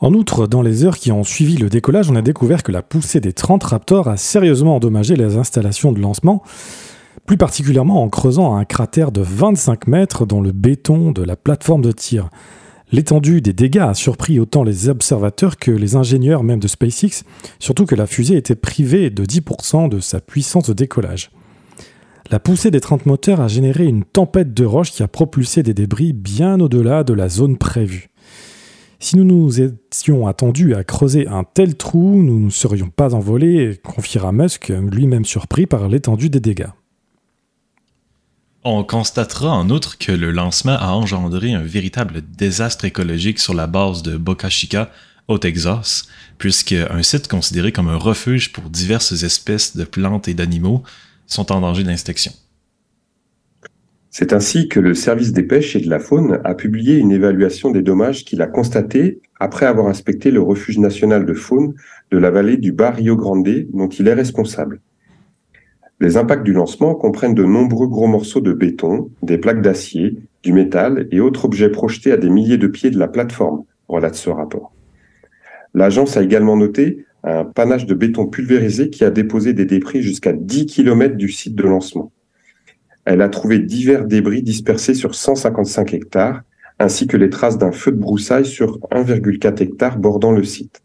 [0.00, 2.82] En outre, dans les heures qui ont suivi le décollage, on a découvert que la
[2.82, 6.44] poussée des 30 Raptors a sérieusement endommagé les installations de lancement,
[7.26, 11.82] plus particulièrement en creusant un cratère de 25 mètres dans le béton de la plateforme
[11.82, 12.30] de tir.
[12.92, 17.24] L'étendue des dégâts a surpris autant les observateurs que les ingénieurs même de SpaceX,
[17.58, 21.32] surtout que la fusée était privée de 10% de sa puissance de décollage.
[22.30, 25.74] La poussée des 30 moteurs a généré une tempête de roches qui a propulsé des
[25.74, 28.10] débris bien au-delà de la zone prévue.
[29.00, 33.80] Si nous nous étions attendus à creuser un tel trou, nous ne serions pas envolés,
[33.84, 36.70] confiera Musk, lui-même surpris par l'étendue des dégâts.
[38.64, 43.68] On constatera en outre que le lancement a engendré un véritable désastre écologique sur la
[43.68, 44.90] base de Boca Chica,
[45.28, 46.08] au Texas,
[46.38, 50.82] puisque un site considéré comme un refuge pour diverses espèces de plantes et d'animaux
[51.26, 52.32] sont en danger d'inspection.
[54.10, 57.70] C'est ainsi que le service des pêches et de la faune a publié une évaluation
[57.70, 61.74] des dommages qu'il a constatés après avoir inspecté le refuge national de faune
[62.10, 64.80] de la vallée du Bas Rio Grande dont il est responsable.
[66.00, 70.52] Les impacts du lancement comprennent de nombreux gros morceaux de béton, des plaques d'acier, du
[70.52, 74.30] métal et autres objets projetés à des milliers de pieds de la plateforme, relate ce
[74.30, 74.72] rapport.
[75.74, 80.32] L'agence a également noté un panache de béton pulvérisé qui a déposé des débris jusqu'à
[80.32, 82.12] 10 km du site de lancement.
[83.10, 86.42] Elle a trouvé divers débris dispersés sur 155 hectares,
[86.78, 90.82] ainsi que les traces d'un feu de broussailles sur 1,4 hectare bordant le site.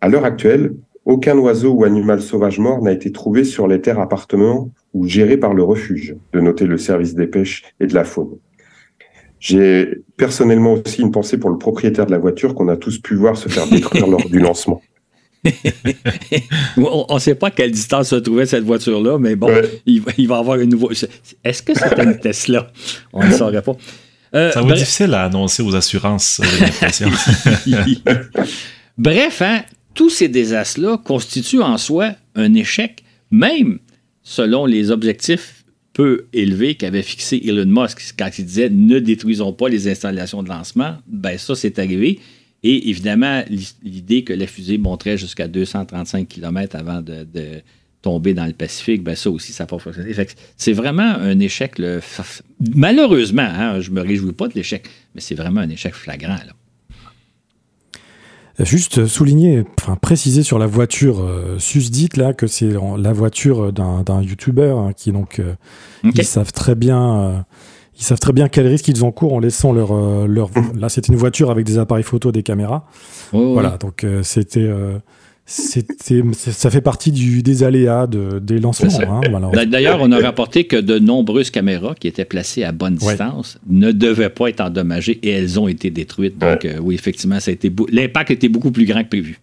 [0.00, 0.72] À l'heure actuelle,
[1.04, 5.36] aucun oiseau ou animal sauvage mort n'a été trouvé sur les terres appartements ou gérées
[5.36, 8.38] par le refuge, de noter le service des pêches et de la faune.
[9.38, 13.14] J'ai personnellement aussi une pensée pour le propriétaire de la voiture qu'on a tous pu
[13.14, 14.80] voir se faire détruire lors du lancement.
[16.76, 19.50] on ne sait pas à quelle distance se trouvait cette voiture-là, mais bon,
[19.86, 20.90] il, va, avoir une nouveau.
[21.44, 22.70] Est-ce que c'était une Tesla?
[23.12, 23.76] On ne saurait pas.
[24.34, 26.40] Euh, ça va être difficile à annoncer aux assurances,
[28.98, 29.62] Bref, hein,
[29.94, 33.78] tous ces désastres-là constituent en soi un échec, même
[34.22, 39.68] selon les objectifs peu élevés qu'avait fixé Elon Musk quand il disait ne détruisons pas
[39.68, 40.96] les installations de lancement.
[41.06, 42.20] Ben ça, c'est arrivé.
[42.68, 43.44] Et évidemment,
[43.84, 47.24] l'idée que la fusée monterait jusqu'à 235 km avant de,
[48.02, 50.12] tomber dans le Pacifique, ben ça aussi, ça n'a pas fonctionné.
[50.56, 51.80] C'est vraiment un échec.
[52.74, 56.38] malheureusement, hein, je ne me réjouis pas de l'échec, mais c'est vraiment un échec flagrant.
[58.58, 64.22] Juste souligner, enfin préciser sur la voiture euh, susdite là que c'est la voiture d'un
[64.22, 65.54] YouTuber hein, qui donc euh,
[66.02, 67.38] ils savent très bien euh,
[67.98, 69.92] ils savent très bien quel risque ils encourent en laissant leur.
[69.92, 70.50] euh, leur...
[70.78, 72.86] Là, c'était une voiture avec des appareils photo, des caméras.
[73.32, 73.52] Ouais.
[73.52, 74.60] Voilà, donc euh, c'était.
[74.60, 74.98] euh,
[75.48, 75.94] c'était,
[76.34, 78.90] c'est- ça fait partie du, des aléas de, des lancements.
[79.22, 83.10] Hein, D'ailleurs, on a rapporté que de nombreuses caméras qui étaient placées à bonne Ouais.
[83.10, 86.36] distance ne devaient pas être endommagées et elles ont été détruites.
[86.36, 89.38] Donc, euh, oui, effectivement, ça a été bou- l'impact était beaucoup plus grand que prévu.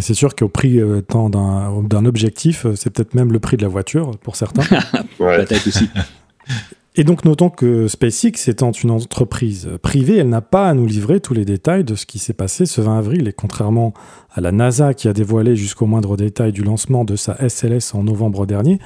[0.00, 3.62] C'est sûr qu'au prix euh, tant d'un, d'un objectif, c'est peut-être même le prix de
[3.62, 4.64] la voiture pour certains.
[5.20, 5.36] Ouais.
[5.44, 5.88] Peut-être aussi.
[6.96, 11.18] Et donc notons que SpaceX étant une entreprise privée, elle n'a pas à nous livrer
[11.18, 13.26] tous les détails de ce qui s'est passé ce 20 avril.
[13.26, 13.94] Et contrairement
[14.32, 18.04] à la NASA qui a dévoilé jusqu'au moindre détail du lancement de sa SLS en
[18.04, 18.78] novembre dernier,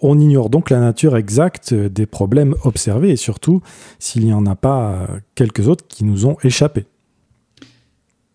[0.00, 3.60] on ignore donc la nature exacte des problèmes observés et surtout
[3.98, 6.84] s'il n'y en a pas quelques autres qui nous ont échappé.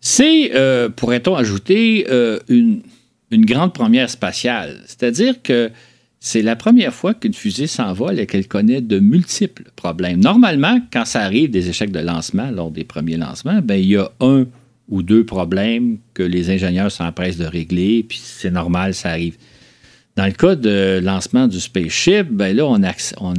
[0.02, 2.82] C'est, euh, pourrait-on ajouter, euh, une,
[3.30, 4.82] une grande première spatiale.
[4.84, 5.70] C'est-à-dire que
[6.26, 10.20] c'est la première fois qu'une fusée s'envole et qu'elle connaît de multiples problèmes.
[10.20, 13.96] Normalement, quand ça arrive des échecs de lancement lors des premiers lancements, ben, il y
[13.98, 14.46] a un
[14.88, 19.36] ou deux problèmes que les ingénieurs s'empressent de régler, puis c'est normal, ça arrive.
[20.16, 22.80] Dans le cas de lancement du spaceship, ben là, on,
[23.20, 23.34] on,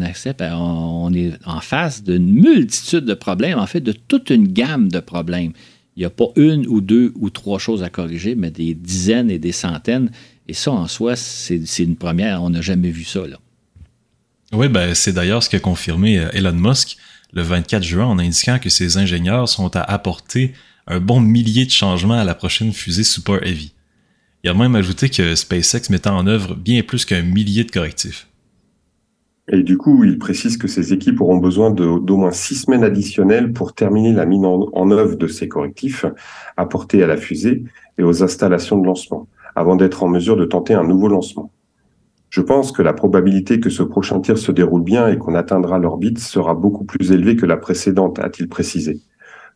[0.62, 5.00] on est en face d'une multitude de problèmes, en fait, de toute une gamme de
[5.00, 5.54] problèmes.
[5.96, 9.32] Il n'y a pas une ou deux ou trois choses à corriger, mais des dizaines
[9.32, 10.12] et des centaines.
[10.48, 12.44] Et ça, en soi, c'est une première.
[12.44, 13.26] On n'a jamais vu ça.
[13.28, 13.38] Là.
[14.54, 16.98] Oui, ben, c'est d'ailleurs ce qu'a confirmé euh, Elon Musk
[17.34, 20.54] le 24 juin en indiquant que ses ingénieurs sont à apporter
[20.88, 23.74] un bon millier de changements à la prochaine fusée Super Heavy.
[24.44, 28.28] Il a même ajouté que SpaceX mettait en œuvre bien plus qu'un millier de correctifs.
[29.52, 33.54] Et du coup, il précise que ces équipes auront besoin d'au moins six semaines additionnelles
[33.54, 36.06] pour terminer la mise en, en œuvre de ces correctifs
[36.58, 37.64] apportés à la fusée
[37.98, 41.52] et aux installations de lancement, avant d'être en mesure de tenter un nouveau lancement.
[42.30, 45.80] Je pense que la probabilité que ce prochain tir se déroule bien et qu'on atteindra
[45.80, 49.00] l'orbite sera beaucoup plus élevée que la précédente, a-t-il précisé.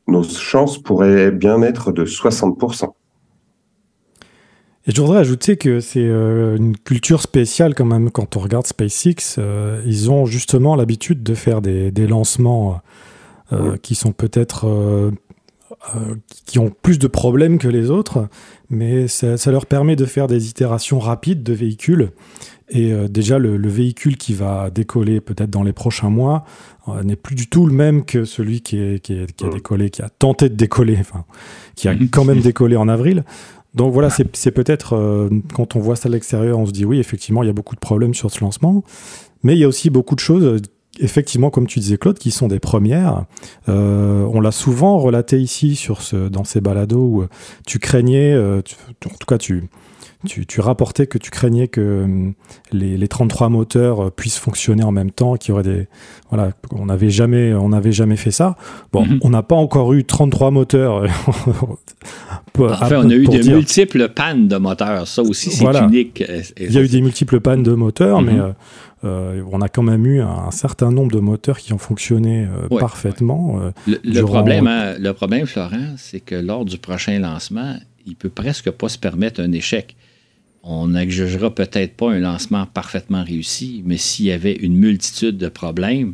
[0.07, 2.93] Nos chances pourraient bien être de 60%.
[4.87, 8.65] Et je voudrais ajouter que c'est euh, une culture spéciale quand même quand on regarde
[8.65, 9.35] SpaceX.
[9.37, 12.81] euh, ils ont justement l'habitude de faire des, des lancements
[13.51, 15.09] euh, qui sont peut-être euh,
[15.95, 16.15] euh,
[16.45, 18.27] qui ont plus de problèmes que les autres,
[18.69, 22.11] mais ça, ça leur permet de faire des itérations rapides de véhicules.
[22.71, 26.45] Et euh, déjà, le, le véhicule qui va décoller peut-être dans les prochains mois
[26.87, 29.49] euh, n'est plus du tout le même que celui qui, est, qui, est- qui a
[29.49, 31.25] décollé, qui a tenté de décoller, enfin,
[31.75, 33.23] qui a quand même décollé en avril.
[33.73, 36.99] Donc voilà, c'est peut-être, euh, quand on voit ça de l'extérieur, on se dit oui,
[36.99, 38.83] effectivement, il y a beaucoup de problèmes sur ce lancement.
[39.43, 40.59] Mais il y a aussi beaucoup de choses, euh,
[40.99, 43.25] effectivement, comme tu disais, Claude, qui sont des premières.
[43.67, 47.25] Euh, on l'a souvent relaté ici sur ce, dans ces balados où
[47.65, 48.61] tu craignais, euh,
[49.05, 49.69] en tout cas, tu,
[50.27, 52.31] tu, tu rapportais que tu craignais que euh,
[52.73, 55.87] les, les 33 moteurs euh, puissent fonctionner en même temps, qu'il y aurait des.
[56.29, 58.55] Voilà, on n'avait jamais, on n'avait jamais fait ça.
[58.91, 59.19] Bon, Mhm.
[59.23, 61.05] on n'a pas encore eu 33 moteurs.
[62.53, 65.07] Pour- Enfin, on a eu pour de dire- multiples pannes de moteurs.
[65.07, 65.83] Ça aussi, c'est Voilà.
[65.85, 66.21] unique.
[66.27, 68.27] euh, et Il y a eu des multiples pannes de moteurs, Mhm.
[68.31, 68.51] mais euh,
[69.05, 72.67] euh, on a quand même eu un, certain nombre de moteurs qui ont fonctionné euh,
[72.69, 73.59] Ouais, parfaitement.
[73.61, 73.71] euh,
[74.03, 78.69] Le, problème, hein, le problème, Florent, c'est que lors du prochain lancement, il peut presque
[78.71, 79.95] pas se permettre un échec.
[80.63, 85.47] On n'exigera peut-être pas un lancement parfaitement réussi, mais s'il y avait une multitude de
[85.47, 86.13] problèmes,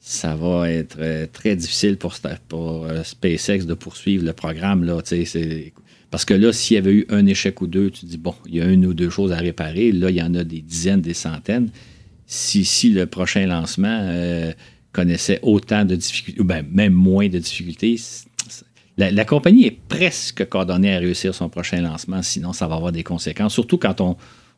[0.00, 4.84] ça va être euh, très difficile pour, euh, SpaceX de poursuivre le programme.
[4.84, 5.00] Là,
[6.10, 8.56] parce que là, s'il y avait eu un échec ou deux, tu dis, bon, il
[8.56, 9.90] y a une ou deux choses à réparer.
[9.90, 11.70] Là, il y en a des dizaines, des centaines.
[12.26, 14.52] Si, si le prochain lancement euh,
[14.92, 17.96] connaissait autant de difficultés, ou ben, même moins de difficultés,
[18.96, 23.02] la, compagnie est presque coordonnée à réussir son prochain lancement, sinon ça va avoir des
[23.02, 23.52] conséquences.
[23.52, 24.16] Surtout quand on,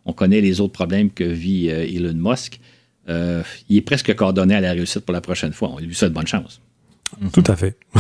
[0.09, 2.61] on connaît les autres problèmes que vit euh, Elon Musk.
[3.09, 5.70] Euh, il est presque coordonné à la réussite pour la prochaine fois.
[5.74, 6.61] On lui souhaite bonne chance.
[7.33, 7.77] Tout à fait.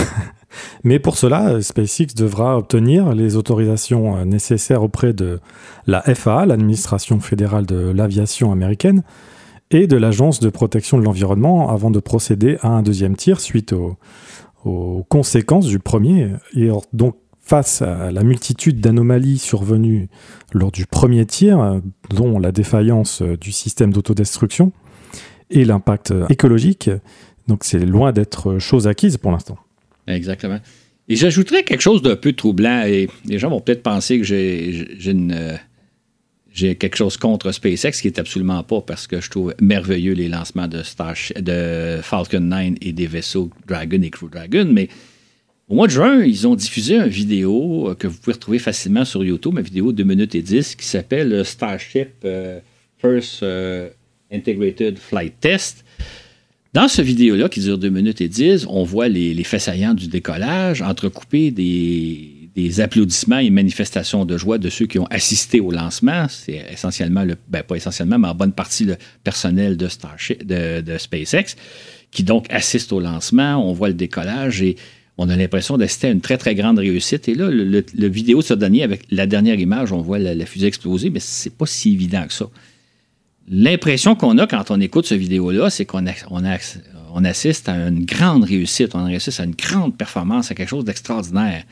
[0.84, 5.40] Mais pour cela, SpaceX devra obtenir les autorisations euh, nécessaires auprès de
[5.86, 9.02] la FAA, l'administration fédérale de l'aviation américaine,
[9.70, 13.72] et de l'Agence de protection de l'environnement avant de procéder à un deuxième tir suite
[13.72, 13.98] aux,
[14.68, 16.30] aux conséquences du premier.
[16.54, 20.08] Et donc, face à la multitude d'anomalies survenues
[20.52, 24.72] lors du premier tir, dont la défaillance du système d'autodestruction
[25.50, 26.90] et l'impact écologique,
[27.46, 29.56] donc c'est loin d'être chose acquise pour l'instant.
[30.06, 30.60] Exactement.
[31.08, 32.84] Et j'ajouterais quelque chose d'un peu troublant.
[32.86, 35.56] Et les gens vont peut-être penser que j'ai j'ai une, euh,
[36.52, 40.14] j'ai quelque chose contre SpaceX, ce qui est absolument pas, parce que je trouve merveilleux
[40.14, 40.82] les lancements de,
[41.40, 44.66] de Falcon 9 et des vaisseaux Dragon et Crew Dragon.
[44.70, 44.88] Mais
[45.68, 49.04] au mois de juin, ils ont diffusé une vidéo euh, que vous pouvez retrouver facilement
[49.04, 52.60] sur YouTube, une vidéo de 2 minutes et 10 qui s'appelle euh, Starship euh,
[52.96, 53.44] First
[54.32, 55.84] Integrated Flight Test.
[56.72, 59.94] Dans ce vidéo-là, qui dure 2 minutes et 10, on voit les, les faits saillants
[59.94, 65.60] du décollage, entrecoupés des, des, applaudissements et manifestations de joie de ceux qui ont assisté
[65.60, 66.26] au lancement.
[66.28, 69.88] C'est essentiellement, le, ben pas essentiellement, mais en bonne partie le personnel de,
[70.44, 71.56] de, de SpaceX,
[72.10, 73.56] qui donc assiste au lancement.
[73.56, 74.76] On voit le décollage et
[75.18, 77.28] on a l'impression d'assister à une très, très grande réussite.
[77.28, 81.10] Et là, le, vidéo se donne avec la dernière image, on voit la, fusée exploser,
[81.10, 82.46] mais c'est pas si évident que ça.
[83.50, 86.42] L'impression qu'on a quand on écoute ce vidéo-là, c'est qu'on on,
[87.14, 90.84] on assiste à une grande réussite, on assiste à une grande performance, à quelque chose
[90.84, 91.64] d'extraordinaire.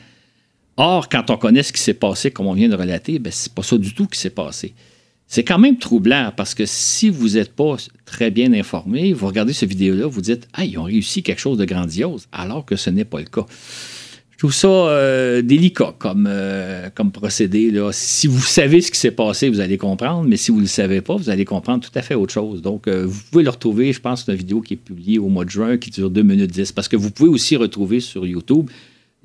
[0.77, 3.53] Or, quand on connaît ce qui s'est passé, comme on vient de relater, ben, c'est
[3.53, 4.73] pas ça du tout qui s'est passé.
[5.25, 7.75] C'est quand même troublant parce que si vous n'êtes pas
[8.05, 11.57] très bien informé, vous regardez cette vidéo-là, vous dites Ah, ils ont réussi quelque chose
[11.57, 13.45] de grandiose, alors que ce n'est pas le cas.
[14.31, 17.71] Je trouve ça euh, délicat comme, euh, comme procédé.
[17.71, 17.89] Là.
[17.91, 20.67] Si vous savez ce qui s'est passé, vous allez comprendre, mais si vous ne le
[20.67, 22.61] savez pas, vous allez comprendre tout à fait autre chose.
[22.61, 25.43] Donc, euh, vous pouvez le retrouver, je pense, une vidéo qui est publiée au mois
[25.43, 28.69] de juin, qui dure 2 minutes 10, parce que vous pouvez aussi retrouver sur YouTube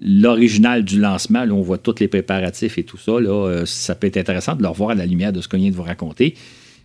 [0.05, 1.45] l'original du lancement.
[1.45, 3.21] Là, on voit tous les préparatifs et tout ça.
[3.21, 5.71] Là, ça peut être intéressant de le revoir à la lumière de ce qu'on vient
[5.71, 6.35] de vous raconter.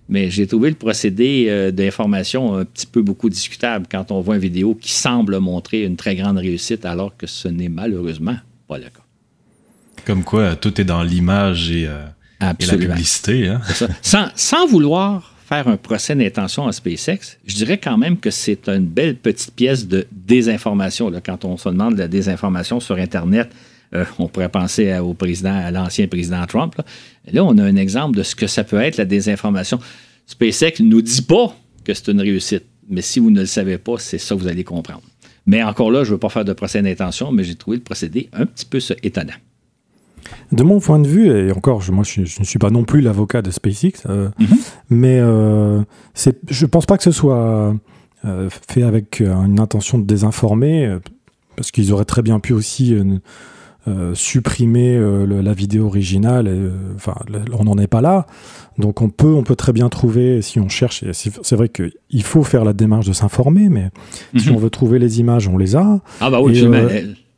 [0.09, 4.35] Mais j'ai trouvé le procédé euh, d'information un petit peu beaucoup discutable quand on voit
[4.35, 8.37] une vidéo qui semble montrer une très grande réussite alors que ce n'est malheureusement
[8.67, 9.03] pas le cas.
[10.05, 12.05] Comme quoi, tout est dans l'image et, euh,
[12.39, 13.49] la publicité.
[13.49, 13.61] Hein?
[14.01, 18.67] Sans, sans, vouloir faire un procès d'intention à SpaceX, je dirais quand même que c'est
[18.67, 21.09] une belle petite pièce de désinformation.
[21.09, 23.49] Là, quand on se demande de la désinformation sur Internet,
[23.95, 26.75] euh, on pourrait penser au président, à l'ancien président Trump.
[27.31, 27.43] Là.
[27.45, 29.79] on a un exemple de ce que ça peut être la désinformation.
[30.25, 33.77] SpaceX ne nous dit pas que c'est une réussite, mais si vous ne le savez
[33.77, 35.03] pas, c'est ça que vous allez comprendre.
[35.45, 37.83] Mais encore là, je ne veux pas faire de procès d'intention, mais j'ai trouvé le
[37.83, 39.37] procédé un petit peu étonnant.
[40.51, 43.01] De mon point de vue, et encore, je, moi je, ne suis pas non plus
[43.01, 44.57] l'avocat de SpaceX, euh, mm-hmm.
[44.89, 45.81] mais euh,
[46.49, 47.75] je ne pense pas que ce soit
[48.67, 50.97] fait avec une intention de désinformer,
[51.55, 52.95] parce qu'ils auraient très bien pu aussi
[53.87, 56.47] euh, supprimer euh, la vidéo originale.
[56.49, 57.15] Euh, enfin,
[57.57, 58.25] on n'en est pas là.
[58.77, 62.43] Donc on peut, on peut très bien trouver, si on cherche, c'est vrai qu'il faut
[62.43, 63.89] faire la démarche de s'informer, mais
[64.35, 64.55] si mhm.
[64.55, 66.01] on veut trouver les images, on les a.
[66.19, 66.53] Ah bah oui,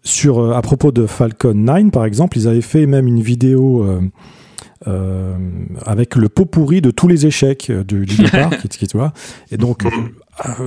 [0.04, 3.86] sur, à propos de Falcon 9, par exemple, ils avaient fait même une vidéo
[5.86, 9.14] avec le pot pourri de tous les échecs du, départ, qui, tu vois.
[9.52, 9.84] Et donc,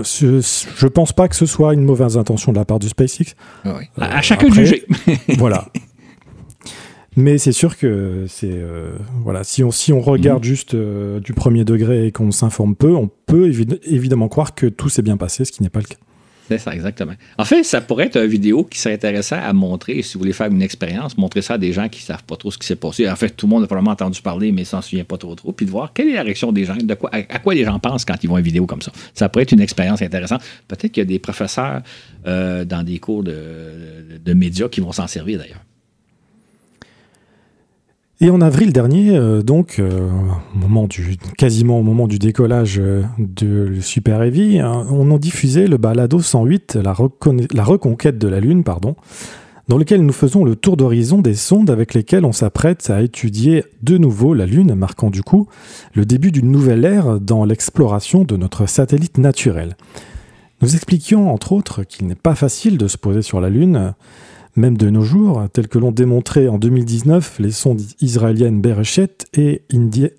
[0.02, 0.40] je,
[0.76, 3.34] je pense pas que ce soit une mauvaise intention de la part du SpaceX.
[3.64, 4.84] Ah à, chacun de juger.
[5.38, 5.66] voilà.
[7.16, 10.48] Mais c'est sûr que c'est euh, voilà si on si on regarde mhm.
[10.48, 13.52] juste euh, du premier degré et qu'on s'informe peu, on peut
[13.84, 15.96] évidemment croire que tout s'est bien passé, ce qui n'est pas le cas.
[16.48, 17.12] C'est ça, exactement.
[17.38, 20.32] En fait, ça pourrait être une vidéo qui serait intéressant à montrer, si vous voulez
[20.32, 22.66] faire une expérience, montrer ça à des gens qui ne savent pas trop ce qui
[22.66, 23.08] s'est passé.
[23.08, 25.52] En fait, tout le monde a probablement entendu parler, mais s'en souvient pas trop trop,
[25.52, 27.78] puis de voir quelle est la réaction des gens, de quoi, à, quoi les gens
[27.78, 28.92] pensent quand ils voient une vidéo comme ça.
[29.14, 30.42] Ça pourrait être une expérience intéressante.
[30.68, 31.82] Peut-être qu'il y a des professeurs
[32.26, 35.60] euh, dans des cours de médias qui vont s'en servir d'ailleurs.
[38.22, 40.08] Et en avril dernier, euh, donc, euh,
[41.36, 46.20] quasiment au moment du décollage euh, de Super Heavy, hein, on a diffusé le balado
[46.20, 46.94] 108, la,
[47.52, 48.94] la, reconquête de la Lune, pardon,
[49.66, 53.64] dans lequel nous faisons le tour d'horizon des sondes avec lesquelles on s'apprête à étudier
[53.82, 55.48] de nouveau la Lune, marquant du coup
[55.92, 59.76] le début d'une nouvelle ère dans l'exploration de notre satellite naturel.
[60.60, 63.94] Nous expliquions entre autres qu'il n'est pas facile de se poser sur la Lune,
[64.56, 69.62] même de nos jours, tel que l'ont démontré en 2019 les sondes israéliennes Bereshet et,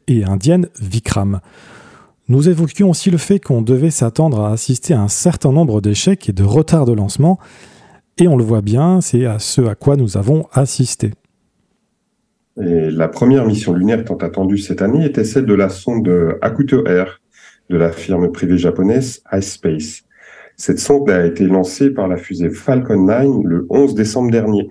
[0.08, 1.40] et indiennes Vikram.
[2.30, 6.30] Nous évoquions aussi le fait qu'on devait s'attendre à assister à un certain nombre d'échecs
[6.30, 7.38] et de retards de lancement,
[8.18, 11.12] et on le voit bien, c'est à ce à quoi nous avons assisté.
[12.56, 16.10] la première mission lunaire tant attendue cette année était celle de la sonde
[16.42, 17.20] Akuto Air
[17.70, 20.04] de la firme privée japonaise iSpace.
[20.56, 24.70] Cette sonde a été lancée par la fusée Falcon 9 le 11 décembre dernier.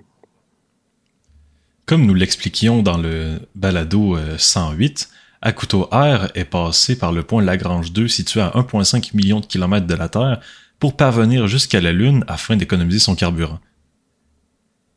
[1.85, 5.15] Comme nous l'expliquions dans le balado 108, euh,
[5.49, 9.87] Akuto Air est passé par le point Lagrange 2 situé à 1,5 million de kilomètres
[9.87, 10.39] de la Terre
[10.79, 13.59] pour parvenir jusqu'à la Lune afin d'économiser son carburant.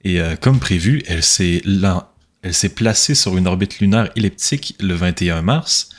[0.05, 1.63] Et euh, comme prévu, elle s'est,
[2.77, 5.91] placée sur une orbite lunaire elliptique le 21 mars,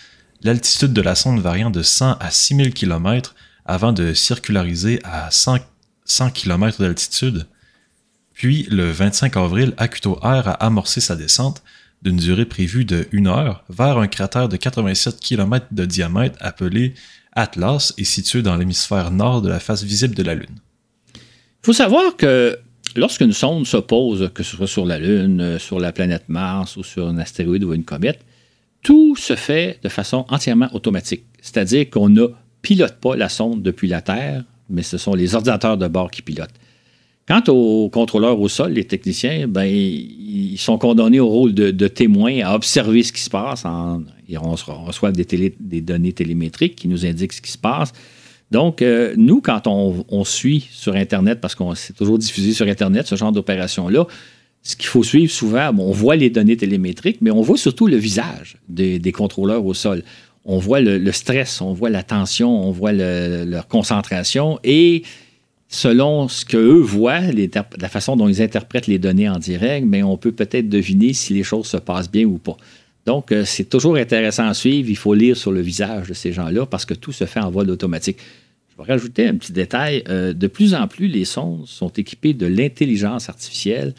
[0.41, 3.35] l'altitude de la sonde variant de 100 à 6000 km
[3.68, 5.59] avant de circulariser à 100,
[6.34, 7.45] km d'altitude.
[8.34, 11.63] Puis, le 25 avril, Akuto Air a amorcé sa descente
[12.01, 16.93] d'une durée prévue de 1 heure vers un cratère de 87 km de diamètre appelé
[17.34, 20.55] Atlas et situé dans l'hémisphère nord de la face visible de la Lune.
[21.15, 22.57] Il faut savoir que
[22.95, 26.84] lorsqu'une sonde se pose, que ce soit sur la Lune, sur la planète Mars ou
[26.84, 28.20] sur un astéroïde ou une comète,
[28.84, 31.26] tout se fait de façon entièrement automatique.
[31.41, 32.28] C'est-à-dire qu'on a
[32.62, 36.22] pilote pas la sonde depuis la Terre mais ce sont les ordinateurs de bord qui
[36.22, 36.53] pilotent.
[37.28, 42.39] Quant aux contrôleurs au sol, les techniciens, ben, ils sont condamnés au rôle de, témoins
[42.45, 43.66] à observer ce qui se passe.
[43.66, 44.03] En,
[44.41, 47.91] on des, données télémétriques qui nous indiquent ce qui se passe.
[48.49, 53.08] Donc, euh, nous, quand on, suit sur Internet, parce qu'on s'est toujours diffusé sur Internet
[53.08, 54.08] ce genre d'opération-là,
[54.64, 57.97] ce qu'il faut suivre souvent, on voit les données télémétriques, mais on voit surtout le
[57.97, 60.03] visage des, contrôleurs au sol.
[60.50, 65.04] On voit le, stress, on voit la tension, on voit leur concentration et
[65.68, 70.16] selon ce qu'eux voient, la façon dont ils interprètent les données en direct, mais on
[70.16, 72.56] peut peut-être deviner si les choses se passent bien ou pas.
[73.06, 74.89] Donc, euh, c'est toujours intéressant à suivre.
[74.89, 77.50] Il faut lire sur le visage de ces gens-là parce que tout se fait en
[77.50, 78.18] vol automatique.
[78.70, 80.04] Je vais rajouter un petit détail.
[80.10, 83.93] Euh, de plus en plus, les sondes sont équipées de l'intelligence artificielle.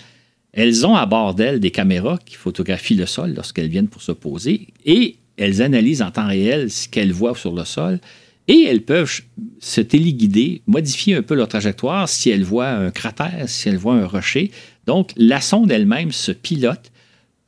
[0.53, 4.13] Elles ont à bord d'elles des caméras qui photographient le sol lorsqu'elles viennent pour se
[4.13, 8.01] poser et elles analysent en temps réel ce qu'elles voient sur le sol
[8.49, 9.21] et elles peuvent
[9.61, 13.95] se téléguider, modifier un peu leur trajectoire si elles voient un cratère, si elles voient
[13.95, 14.51] un rocher.
[14.87, 16.91] Donc, la sonde elle-même se pilote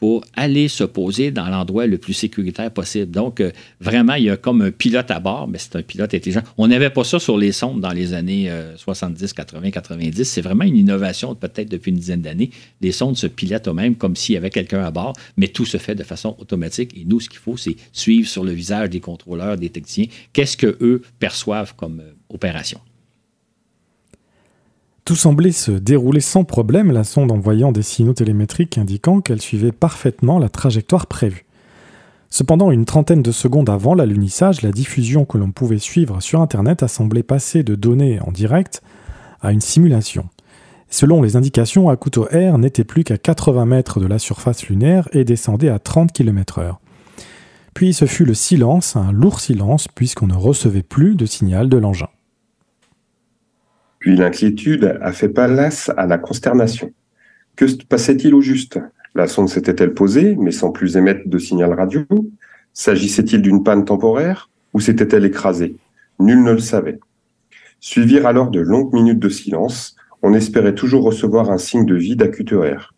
[0.01, 3.11] pour aller se poser dans l'endroit le plus sécuritaire possible.
[3.13, 6.13] Donc, euh, vraiment, il y a comme un pilote à bord, mais c'est un pilote
[6.13, 6.43] intelligent.
[6.59, 10.25] On n'avait pas ça sur les sondes dans les années 70, 80, 90.
[10.25, 12.51] C'est vraiment une innovation, peut-être depuis une dizaine d'années.
[12.81, 15.77] Les sondes se pilotent eux-mêmes comme s'il y avait quelqu'un à bord, mais tout se
[15.77, 16.93] fait de façon automatique.
[16.97, 20.57] Et nous, ce qu'il faut, c'est suivre sur le visage des contrôleurs, des techniciens, qu'est-ce
[20.57, 22.81] qu'eux perçoivent comme euh, opération.
[25.11, 29.73] Tout semblait se dérouler sans problème, la sonde envoyant des signaux télémétriques indiquant qu'elle suivait
[29.73, 31.47] parfaitement la trajectoire prévue.
[32.29, 36.85] Cependant, une trentaine de secondes avant l'alunissage, la diffusion que l'on pouvait suivre sur Internet
[36.85, 38.83] a semblé passer de données en direct
[39.41, 40.29] à une simulation.
[40.91, 45.25] Selon les indications, Akuto Air n'était plus qu'à 80 mètres de la surface lunaire et
[45.25, 46.77] descendait à 30 km/h.
[47.75, 51.79] Puis ce fut le silence, un lourd silence, puisqu'on ne recevait plus de signal de
[51.79, 52.11] l'engin.
[54.01, 56.93] Puis l'inquiétude a fait place à la consternation.
[57.55, 58.81] Que se passait-il au juste?
[59.15, 62.05] La sonde s'était-elle posée, mais sans plus émettre de signal radio?
[62.73, 65.77] S'agissait-il d'une panne temporaire ou s'était-elle écrasée?
[66.19, 66.99] Nul ne le savait.
[67.81, 69.97] Suivirent alors de longues minutes de silence.
[70.23, 72.95] On espérait toujours recevoir un signe de vie d'air.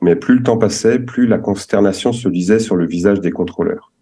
[0.00, 3.92] Mais plus le temps passait, plus la consternation se lisait sur le visage des contrôleurs.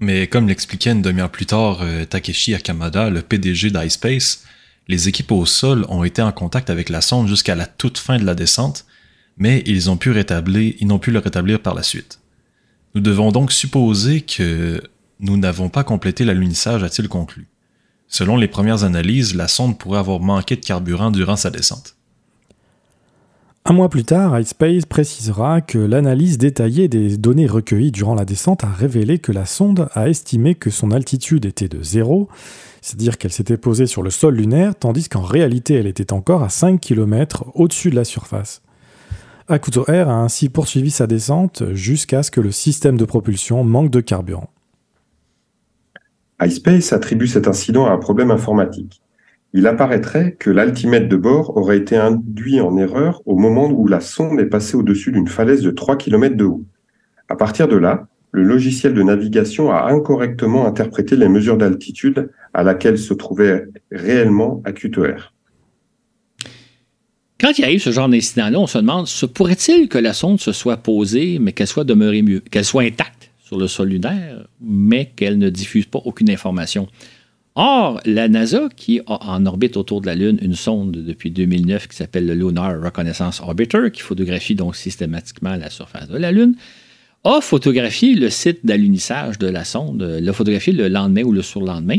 [0.00, 4.44] Mais comme l'expliquait une demi-heure plus tard euh, Takeshi Akamada, le PDG d'iSpace,
[4.88, 8.18] les équipes au sol ont été en contact avec la sonde jusqu'à la toute fin
[8.18, 8.84] de la descente,
[9.36, 10.12] mais ils ont pu
[10.82, 12.20] n'ont pu le rétablir par la suite.
[12.94, 14.82] Nous devons donc supposer que
[15.20, 17.46] nous n'avons pas complété l'alunissage, a-t-il conclu.
[18.08, 21.96] Selon les premières analyses, la sonde pourrait avoir manqué de carburant durant sa descente.
[23.64, 28.64] Un mois plus tard, iSpace précisera que l'analyse détaillée des données recueillies durant la descente
[28.64, 32.28] a révélé que la sonde a estimé que son altitude était de zéro
[32.82, 36.48] c'est-à-dire qu'elle s'était posée sur le sol lunaire, tandis qu'en réalité elle était encore à
[36.48, 38.60] 5 km au-dessus de la surface.
[39.48, 43.90] Akuto Air a ainsi poursuivi sa descente jusqu'à ce que le système de propulsion manque
[43.90, 44.50] de carburant.
[46.42, 49.01] iSpace attribue cet incident à un problème informatique.
[49.54, 54.00] Il apparaîtrait que l'altimètre de bord aurait été induit en erreur au moment où la
[54.00, 56.64] sonde est passée au-dessus d'une falaise de 3 km de haut.
[57.28, 62.62] À partir de là, le logiciel de navigation a incorrectement interprété les mesures d'altitude à
[62.62, 65.34] laquelle se trouvait réellement Air.
[67.38, 70.52] Quand il arrive ce genre d'incident-là, on se demande se pourrait-il que la sonde se
[70.52, 75.10] soit posée, mais qu'elle soit demeurée mieux, qu'elle soit intacte sur le sol lunaire, mais
[75.14, 76.88] qu'elle ne diffuse pas aucune information?
[77.54, 81.88] Or, la NASA, qui a en orbite autour de la Lune une sonde depuis 2009
[81.88, 86.54] qui s'appelle le Lunar Reconnaissance Orbiter, qui photographie donc systématiquement la surface de la Lune,
[87.24, 91.98] a photographié le site d'alunissage de la sonde, l'a photographié le lendemain ou le surlendemain.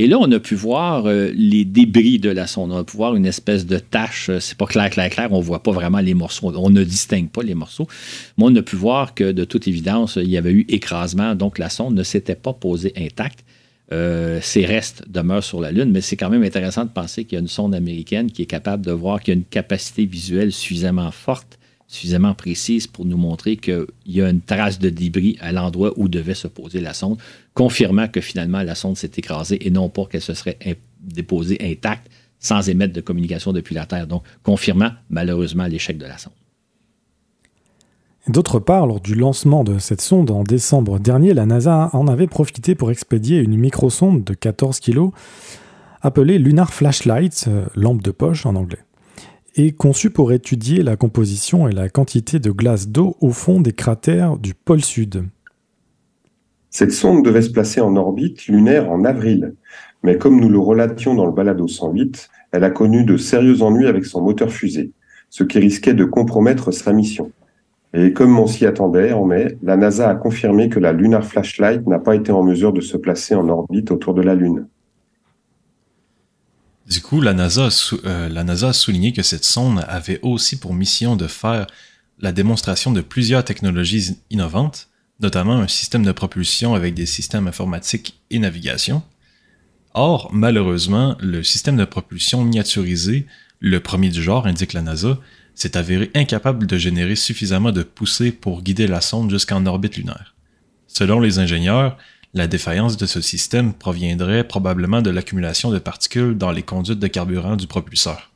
[0.00, 2.70] Et là, on a pu voir euh, les débris de la sonde.
[2.70, 4.30] On a pu voir une espèce de tache.
[4.38, 5.32] C'est pas clair, clair, clair.
[5.32, 6.52] On voit pas vraiment les morceaux.
[6.56, 7.88] On ne distingue pas les morceaux.
[8.36, 11.34] Mais on a pu voir que, de toute évidence, il y avait eu écrasement.
[11.34, 13.44] Donc, la sonde ne s'était pas posée intacte.
[13.90, 17.36] Euh, ses restes demeurent sur la Lune, mais c'est quand même intéressant de penser qu'il
[17.36, 20.04] y a une sonde américaine qui est capable de voir qu'il y a une capacité
[20.04, 21.58] visuelle suffisamment forte
[21.88, 26.08] suffisamment précise pour nous montrer qu'il y a une trace de débris à l'endroit où
[26.08, 27.18] devait se poser la sonde,
[27.54, 30.58] confirmant que finalement la sonde s'est écrasée et non pas qu'elle se serait
[31.00, 32.08] déposée intacte
[32.38, 36.34] sans émettre de communication depuis la Terre, donc confirmant malheureusement l'échec de la sonde.
[38.28, 42.26] D'autre part, lors du lancement de cette sonde en décembre dernier, la NASA en avait
[42.26, 45.08] profité pour expédier une microsonde de 14 kg
[46.02, 48.78] appelée Lunar Flashlight, euh, lampe de poche en anglais
[49.56, 53.72] est conçu pour étudier la composition et la quantité de glace d'eau au fond des
[53.72, 55.24] cratères du pôle sud.
[56.70, 59.54] Cette sonde devait se placer en orbite lunaire en avril,
[60.02, 63.86] mais comme nous le relations dans le balado 108, elle a connu de sérieux ennuis
[63.86, 64.92] avec son moteur fusée,
[65.30, 67.32] ce qui risquait de compromettre sa mission.
[67.94, 71.86] Et comme on s'y attendait, en mai, la NASA a confirmé que la Lunar Flashlight
[71.86, 74.66] n'a pas été en mesure de se placer en orbite autour de la Lune.
[76.86, 80.58] Du coup, la NASA, a euh, la NASA a souligné que cette sonde avait aussi
[80.58, 81.66] pour mission de faire
[82.18, 84.88] la démonstration de plusieurs technologies innovantes,
[85.20, 89.02] notamment un système de propulsion avec des systèmes informatiques et navigation.
[89.94, 93.26] Or, malheureusement, le système de propulsion miniaturisé,
[93.60, 95.18] le premier du genre, indique la NASA,
[95.58, 100.36] s'est avéré incapable de générer suffisamment de poussée pour guider la sonde jusqu'en orbite lunaire.
[100.86, 101.98] Selon les ingénieurs,
[102.32, 107.06] la défaillance de ce système proviendrait probablement de l'accumulation de particules dans les conduites de
[107.08, 108.30] carburant du propulseur.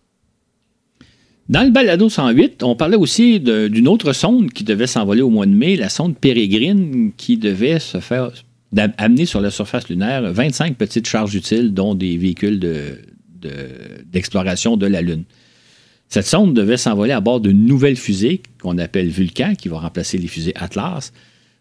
[1.49, 5.47] Dans le balado 108, on parlait aussi d'une autre sonde qui devait s'envoler au mois
[5.47, 8.33] de mai, la sonde Pérégrine, qui devait se faire
[8.99, 12.59] amener sur la surface lunaire 25 petites charges utiles, dont des véhicules
[14.11, 15.25] d'exploration de, de la Lune.
[16.13, 20.19] Cette sonde devait s'envoler à bord d'une nouvelle fusée qu'on appelle Vulcan, qui va remplacer
[20.19, 21.11] les fusées Atlas.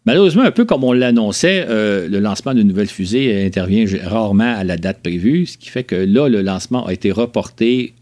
[0.06, 4.66] Malheureusement, un peu comme on l'annonçait, euh, le lancement d'une nouvelle fusée intervient rarement à
[4.66, 7.94] la date prévue, ce qui fait que là, le lancement a été reporté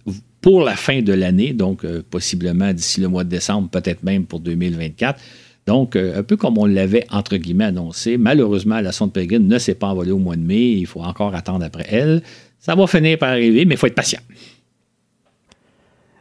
[0.41, 4.26] pour la fin de l'année, donc euh, possiblement d'ici le mois de décembre, peut-être même
[4.26, 5.22] pour 2024.
[5.68, 9.60] Donc, euh, un peu comme on l'avait entre guillemets annoncé, malheureusement, la sonde Peregrine ne
[9.60, 10.72] s'est pas envolée au mois de mai.
[10.72, 12.24] Il faut encore attendre après elle.
[12.58, 14.22] Ça va finir par arriver, mais il faut être patient.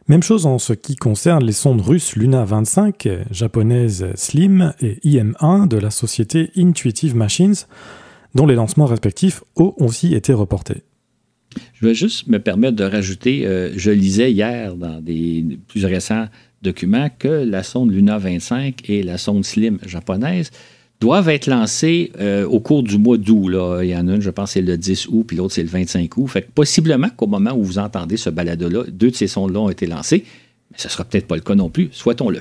[0.08, 5.68] Même chose en ce qui concerne les sondes russes Luna 25, japonaises Slim et IM-1
[5.68, 7.54] de la société Intuitive Machines,
[8.34, 10.82] dont les lancements respectifs ont aussi été reportés.
[11.74, 16.26] Je vais juste me permettre de rajouter, euh, je lisais hier dans des plus récents
[16.62, 20.50] documents que la sonde Luna 25 et la sonde Slim japonaise
[21.00, 23.50] doivent être lancés euh, au cours du mois d'août.
[23.82, 25.68] Il y en a une, je pense, c'est le 10 août, puis l'autre, c'est le
[25.68, 26.26] 25 août.
[26.26, 29.86] Fait possiblement qu'au moment où vous entendez ce balado-là, deux de ces sondes-là ont été
[29.86, 30.24] lancés,
[30.70, 31.88] mais ce ne sera peut-être pas le cas non plus.
[31.92, 32.40] Souhaitons-le.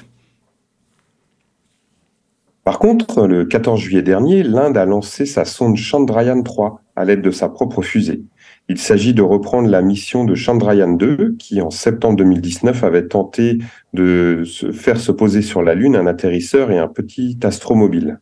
[2.68, 7.22] Par contre, le 14 juillet dernier, l'Inde a lancé sa sonde Chandrayaan 3 à l'aide
[7.22, 8.24] de sa propre fusée.
[8.68, 13.60] Il s'agit de reprendre la mission de Chandrayaan 2, qui en septembre 2019 avait tenté
[13.94, 14.44] de
[14.74, 18.20] faire se poser sur la Lune un atterrisseur et un petit astromobile.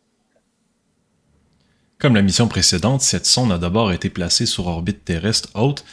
[1.99, 5.85] Comme la mission précédente, cette sonde a d'abord été placée sur orbite terrestre haute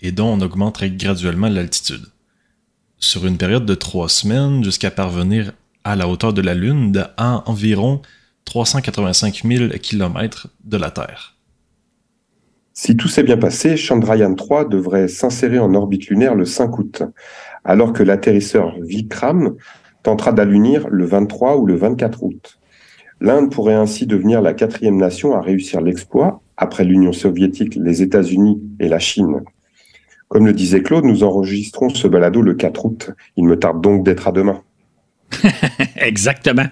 [0.00, 2.06] et dont on augmenterait graduellement l'altitude.
[2.98, 5.52] Sur une période de trois semaines, jusqu'à parvenir
[5.84, 8.00] à la hauteur de la Lune de environ
[8.46, 11.36] 385 000 km de la Terre.
[12.72, 17.02] Si tout s'est bien passé, Chandrayaan 3 devrait s'insérer en orbite lunaire le 5 août,
[17.64, 19.56] alors que l'atterrisseur Vikram
[20.02, 22.59] tentera d'allunir le 23 ou le 24 août.
[23.20, 28.60] L'Inde pourrait ainsi devenir la quatrième nation à réussir l'exploit, après l'Union soviétique, les États-Unis
[28.80, 29.42] et la Chine.
[30.28, 33.10] Comme le disait Claude, nous enregistrons ce balado le 4 août.
[33.36, 34.62] Il me tarde donc d'être à demain.
[35.96, 36.66] Exactement.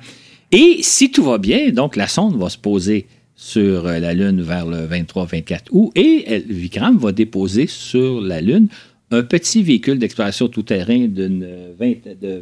[0.53, 4.43] Et si tout va bien, donc la sonde va se poser sur euh, la Lune
[4.43, 8.69] vers le 23-24 août et Vikram va déposer sur la Lune
[9.11, 11.73] un petit véhicule d'exploration tout-terrain de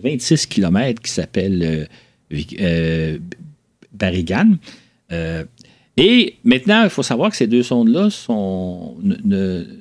[0.03, 1.89] 26 km qui s'appelle
[2.33, 3.19] euh, euh,
[3.99, 4.57] Barrigan.
[5.13, 5.45] Euh,
[5.97, 8.97] et maintenant, il faut savoir que ces deux sondes-là sont,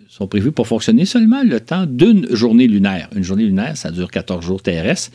[0.07, 3.09] sont prévues pour fonctionner seulement le temps d'une journée lunaire.
[3.15, 5.11] Une journée lunaire, ça dure 14 jours terrestres.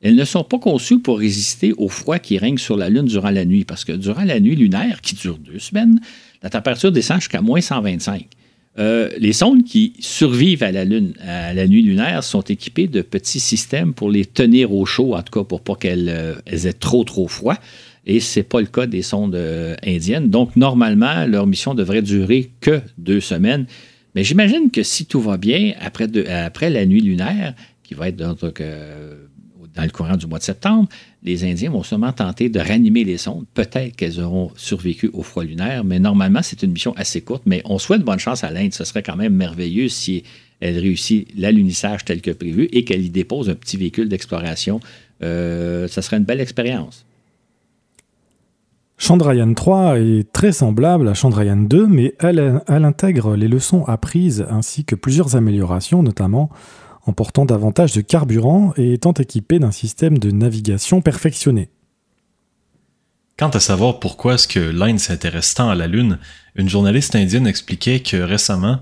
[0.00, 3.30] Elles ne sont pas conçues pour résister au froid qui règne sur la Lune durant
[3.30, 5.98] la nuit, parce que durant la nuit lunaire, qui dure deux semaines,
[6.42, 8.26] la température descend jusqu'à moins 125.
[8.76, 13.02] Euh, les sondes qui survivent à la Lune, à la nuit lunaire, sont équipées de
[13.02, 16.72] petits systèmes pour les tenir au chaud, en tout cas pour pas qu'elles euh, aient
[16.72, 17.56] trop trop froid
[18.06, 20.28] et ce n'est pas le cas des sondes euh, indiennes.
[20.28, 23.66] Donc, normalement, leur mission devrait durer que deux semaines.
[24.14, 28.34] Mais j'imagine que si tout va bien, après, la nuit lunaire, qui va être dans,
[28.34, 30.88] dans, le courant du mois de septembre,
[31.22, 33.44] les Indiens vont sûrement tenter de ranimer les sondes.
[33.54, 37.42] Peut-être qu'elles auront survécu au froid lunaire, mais normalement, c'est une mission assez courte.
[37.46, 38.72] Mais on souhaite bonne chance à l'Inde.
[38.72, 40.22] Ce serait quand même merveilleux si
[40.60, 44.80] elle réussit l'alunissage tel que prévu et qu'elle y dépose un petit véhicule d'exploration.
[45.22, 47.03] Euh, ça serait une belle expérience.
[48.96, 54.84] Chandrayaan 3 est très semblable à Chandrayaan 2, mais elle, intègre les leçons apprises ainsi
[54.84, 56.50] que plusieurs améliorations, notamment
[57.06, 61.68] en portant davantage de carburant et étant équipée d'un système de navigation perfectionné.
[63.36, 66.18] Quant à savoir pourquoi est-ce que l'Inde s'intéresse tant à la Lune,
[66.54, 68.78] une journaliste indienne expliquait que récemment,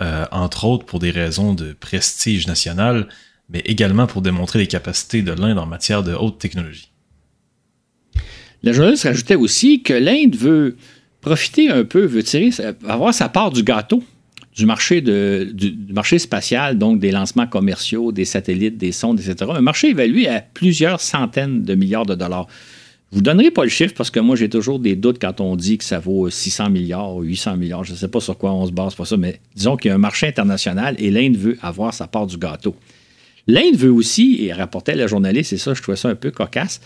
[0.00, 3.08] euh, entre autres pour des raisons de prestige national,
[3.50, 6.92] mais également pour démontrer les capacités de l'Inde en matière de haute technologie.
[8.62, 10.76] La journaliste rajoutait aussi que l'Inde veut
[11.20, 12.50] profiter un peu, veut tirer,
[12.86, 14.02] avoir sa part du gâteau
[14.58, 19.52] du marché, du, marché spatial, donc des lancements commerciaux, des satellites, des sondes, etc.
[19.54, 22.48] Un marché évalué à plusieurs centaines de milliards de dollars.
[23.12, 25.54] Je vous donnerai pas le chiffre parce que moi, j'ai toujours des doutes quand on
[25.54, 27.84] dit que ça vaut 600 milliards ou 800 milliards.
[27.84, 29.92] Je ne sais pas sur quoi on se base pour ça, mais disons qu'il y
[29.92, 32.74] a un marché international et l'Inde veut avoir sa part du gâteau.
[33.46, 36.80] L'Inde veut aussi, et rapportait la journaliste, et ça, je trouvais ça un peu cocasse,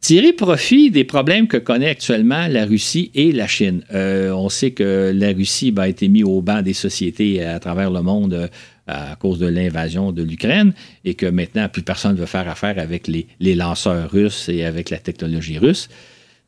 [0.00, 3.82] tirer profit des problèmes que connaît actuellement la Russie et la Chine.
[3.92, 7.58] Euh, on sait que la Russie ben, a été mise au banc des sociétés à
[7.58, 8.48] travers le monde euh,
[8.86, 10.72] à cause de l'invasion de l'Ukraine
[11.04, 14.90] et que maintenant, plus personne ne veut faire affaire avec les, lanceurs russes et avec
[14.90, 15.88] la technologie russe.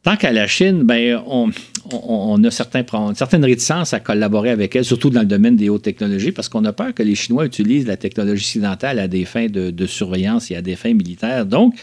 [0.02, 2.82] Tant qu'à la Chine, ben, on, a certains,
[3.14, 6.64] certaines réticences à collaborer avec elle, surtout dans le domaine des hautes technologies, parce qu'on
[6.64, 10.56] a peur que les Chinois utilisent la technologie occidentale à des fins de surveillance et
[10.56, 11.44] à des fins militaires.
[11.44, 11.74] Donc,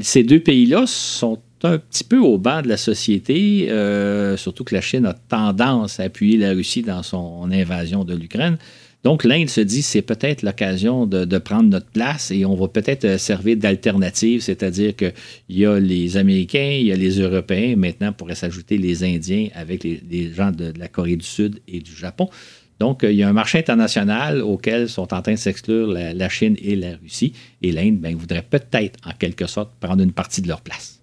[0.00, 4.74] ces deux pays-là sont un petit peu au bas de la société, euh, surtout que
[4.74, 8.58] la Chine a tendance à appuyer la Russie dans son invasion de l'Ukraine.
[9.04, 13.04] Donc l'Inde se dit c'est peut-être l'occasion de, prendre notre place et on va peut-être
[13.04, 15.12] euh, servir d'alternative, c'est-à-dire qu'il
[15.48, 19.84] y a les Américains, il y a les Européens, maintenant pourrait s'ajouter les Indiens avec
[19.84, 22.28] les, gens de, la Corée du Sud et du Japon.
[22.78, 26.28] Donc, euh, il y a un marché international auquel sont en train de s'exclure la,
[26.28, 27.32] Chine et la Russie.
[27.62, 31.00] Et l'Inde ben, voudrait peut-être, en quelque sorte, prendre une partie de leur place.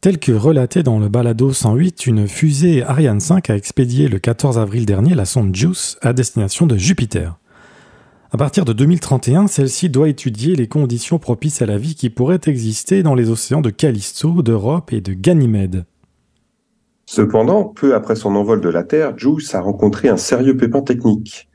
[0.00, 4.56] Tel que relaté dans le balado 108, une fusée Ariane 5 a expédié le 14
[4.56, 7.36] avril dernier la sonde JUICE à destination de Jupiter.
[8.30, 12.38] À partir de 2031, celle-ci doit étudier les conditions propices à la vie qui pourraient
[12.46, 15.84] exister dans les océans de Callisto, d'Europe et de Ganymède.
[17.10, 21.48] Cependant, peu après son envol de la Terre, JUICE a rencontré un sérieux pépin technique.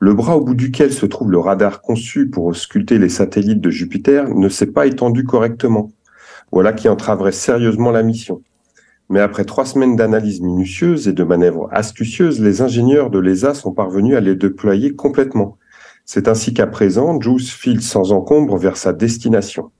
[0.00, 3.70] Le bras au bout duquel se trouve le radar conçu pour ausculter les satellites de
[3.70, 5.92] Jupiter ne s'est pas étendu correctement.
[6.50, 8.42] Voilà qui entraverait sérieusement la mission.
[9.08, 13.72] Mais après trois semaines d'analyse minutieuse et de manœuvres astucieuses, les ingénieurs de l'ESA sont
[13.72, 15.56] parvenus à les déployer complètement.
[16.04, 19.70] C'est ainsi qu'à présent, JUICE file sans encombre vers sa destination.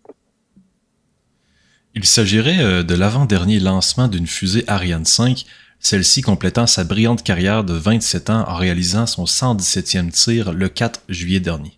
[1.97, 5.47] Il s'agirait euh, de l'avant-dernier lancement d'une fusée Ariane 5,
[5.81, 11.01] celle-ci complétant sa brillante carrière de 27 ans en réalisant son 117e tir le 4
[11.09, 11.73] juillet dernier.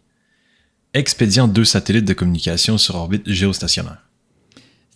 [0.93, 4.08] Expédiant deux satellites de communication sur orbite géostationnaire.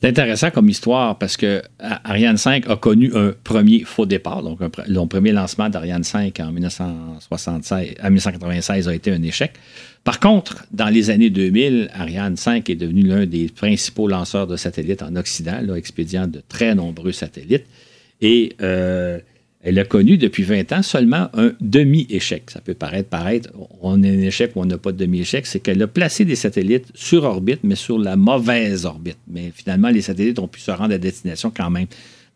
[0.02, 4.42] C'est intéressant comme histoire parce que Ariane 5 a connu un premier faux départ.
[4.42, 9.52] Donc, le premier lancement d'Ariane 5 en 1976, à 1996 a été un échec.
[10.02, 14.56] Par contre, dans les années 2000, Ariane 5 est devenu l'un des principaux lanceurs de
[14.56, 17.66] satellites en Occident, là, expédiant de très nombreux satellites.
[18.20, 19.20] Et euh,
[19.62, 22.50] elle a connu depuis 20 ans seulement un demi-échec.
[22.50, 23.50] Ça peut paraître, paraître,
[23.80, 25.46] on a un échec ou on n'a pas de demi-échec.
[25.46, 29.18] C'est qu'elle a placé des satellites sur orbite, mais sur la mauvaise orbite.
[29.28, 31.86] Mais finalement, les satellites ont pu se rendre à destination quand même.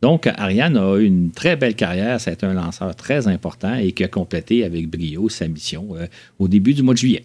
[0.02, 2.16] Donc, Ariane a eu une très belle carrière.
[2.28, 6.06] Été un lanceur très important et qui a complété avec brio sa mission euh,
[6.38, 7.24] au début du mois de juillet.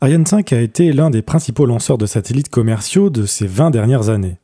[0.00, 4.08] Ariane 5 a été l'un des principaux lanceurs de satellites commerciaux de ces 20 dernières
[4.08, 4.38] années.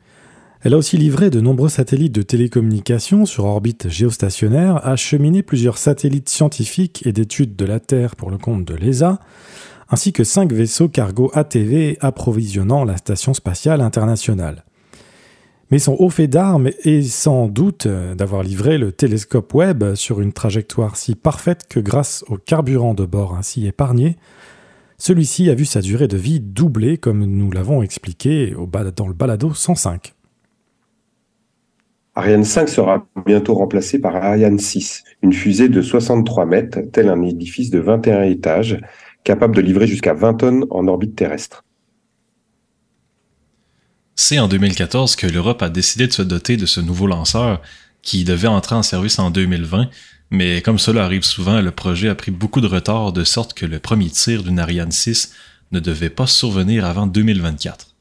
[0.64, 6.30] Elle a aussi livré de nombreux satellites de télécommunications sur orbite géostationnaire, acheminé plusieurs satellites
[6.30, 9.20] scientifiques et d'études de la Terre pour le compte de l'ESA,
[9.90, 14.64] ainsi que cinq vaisseaux cargo ATV approvisionnant la Station spatiale internationale.
[15.70, 20.32] Mais son haut fait d'armes est sans doute d'avoir livré le télescope Webb sur une
[20.32, 24.16] trajectoire si parfaite que grâce au carburant de bord ainsi épargné,
[24.96, 28.54] celui-ci a vu sa durée de vie doubler comme nous l'avons expliqué
[28.96, 30.14] dans le balado 105.
[32.16, 37.20] Ariane 5 sera bientôt remplacée par Ariane 6, une fusée de 63 mètres, tel un
[37.22, 38.80] édifice de 21 étages,
[39.24, 41.64] capable de livrer jusqu'à 20 tonnes en orbite terrestre.
[44.14, 47.60] C'est en 2014 que l'Europe a décidé de se doter de ce nouveau lanceur,
[48.00, 49.88] qui devait entrer en service en 2020,
[50.30, 53.66] mais comme cela arrive souvent, le projet a pris beaucoup de retard, de sorte que
[53.66, 55.32] le premier tir d'une Ariane 6
[55.72, 57.93] ne devait pas survenir avant 2024.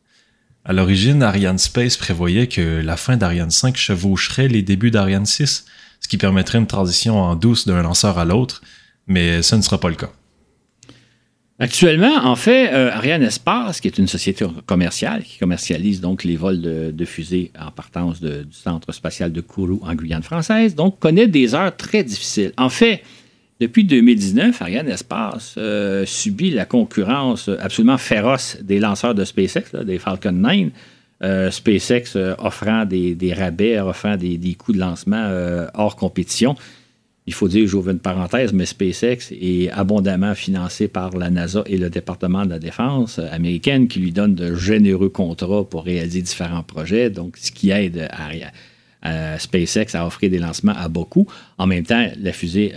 [0.65, 5.65] À l'origine, Ariane Space prévoyait que la fin d'Ariane 5 chevaucherait les débuts d'Ariane 6,
[5.99, 8.61] ce qui permettrait une transition en douce d'un lanceur à l'autre,
[9.05, 10.11] mais ce ne sera pas le cas.
[11.59, 16.35] Actuellement, en fait, euh, Ariane Espace, qui est une société commerciale qui commercialise donc les
[16.35, 21.27] vols de, fusées en partance du centre spatial de Kourou en Guyane française, donc connaît
[21.27, 22.53] des heures très difficiles.
[22.57, 23.03] En fait,
[23.63, 29.99] depuis 2019, Ariane Espace euh, subit la concurrence absolument féroce des lanceurs de SpaceX, des
[29.99, 30.71] Falcon 9.
[31.23, 35.31] Euh, SpaceX euh, offrant des, rabais, offrant des, coûts de lancement
[35.75, 36.55] hors compétition.
[37.25, 41.77] Il faut dire, j'ouvre une parenthèse, mais SpaceX est abondamment financé par la NASA et
[41.77, 46.63] le département de la Défense américaine qui lui donne de généreux contrats pour réaliser différents
[46.63, 48.09] projets, donc ce qui aide
[49.37, 51.27] SpaceX a offert des lancements à beaucoup.
[51.57, 52.73] En même temps, la fusée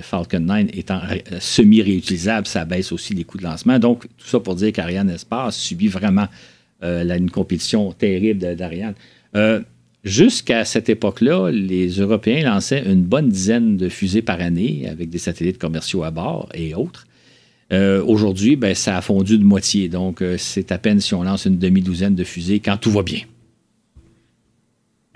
[0.00, 1.00] Falcon 9 étant
[1.40, 3.78] semi-réutilisable, ça baisse aussi les coûts de lancement.
[3.78, 6.26] Donc, tout ça pour dire qu'Ariane Espace subit vraiment
[6.82, 8.94] une compétition terrible d'Ariane.
[10.06, 15.18] Jusqu'à cette époque-là, les Européens lançaient une bonne dizaine de fusées par année avec des
[15.18, 17.08] satellites commerciaux à bord et autres.
[17.72, 19.88] Euh, aujourd'hui, ben, ça a fondu de moitié.
[19.88, 23.02] Donc, euh, c'est à peine si on lance une demi-douzaine de fusées quand tout va
[23.02, 23.18] bien.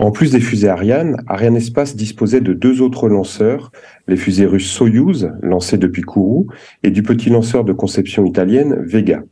[0.00, 3.70] En plus des fusées Ariane, Ariane Espace disposait de deux autres lanceurs,
[4.08, 6.46] les fusées russes Soyuz, lancées depuis Kourou,
[6.82, 9.22] et du petit lanceur de conception italienne Vega.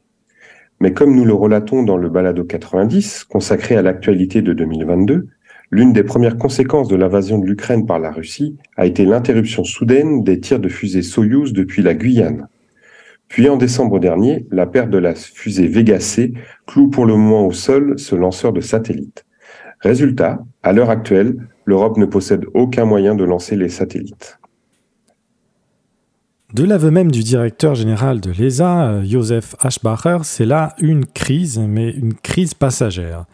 [0.80, 5.28] Mais comme nous le relatons dans le Balado 90, consacré à l'actualité de 2022,
[5.70, 10.24] L'une des premières conséquences de l'invasion de l'Ukraine par la Russie a été l'interruption soudaine
[10.24, 12.48] des tirs de fusée Soyouz depuis la Guyane.
[13.28, 16.32] Puis en décembre dernier, la perte de la fusée Vega C
[16.66, 19.26] cloue pour le moment au sol ce lanceur de satellites.
[19.80, 24.38] Résultat, à l'heure actuelle, l'Europe ne possède aucun moyen de lancer les satellites.
[26.54, 31.90] De l'aveu même du directeur général de l'ESA, Joseph Aschbacher, c'est là une crise, mais
[31.90, 33.26] une crise passagère.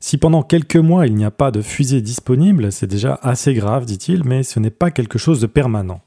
[0.00, 3.84] Si pendant quelques mois il n'y a pas de fusée disponible, c'est déjà assez grave,
[3.84, 6.00] dit-il, mais ce n'est pas quelque chose de permanent.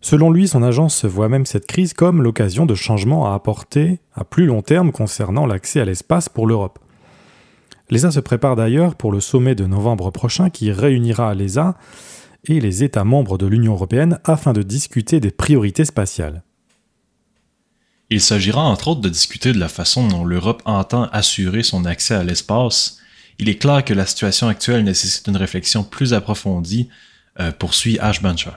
[0.00, 4.22] Selon lui, son agence voit même cette crise comme l'occasion de changements à apporter à
[4.22, 6.78] plus long terme concernant l'accès à l'espace pour l'Europe.
[7.90, 11.76] L'ESA se prépare d'ailleurs pour le sommet de novembre prochain qui réunira l'ESA
[12.44, 16.42] et les États membres de l'Union européenne afin de discuter des priorités spatiales.
[18.10, 22.14] Il s'agira entre autres de discuter de la façon dont l'Europe entend assurer son accès
[22.14, 22.98] à l'espace.
[23.38, 26.88] Il est clair que la situation actuelle nécessite une réflexion plus approfondie,
[27.40, 28.56] euh, poursuit Ash Buncher.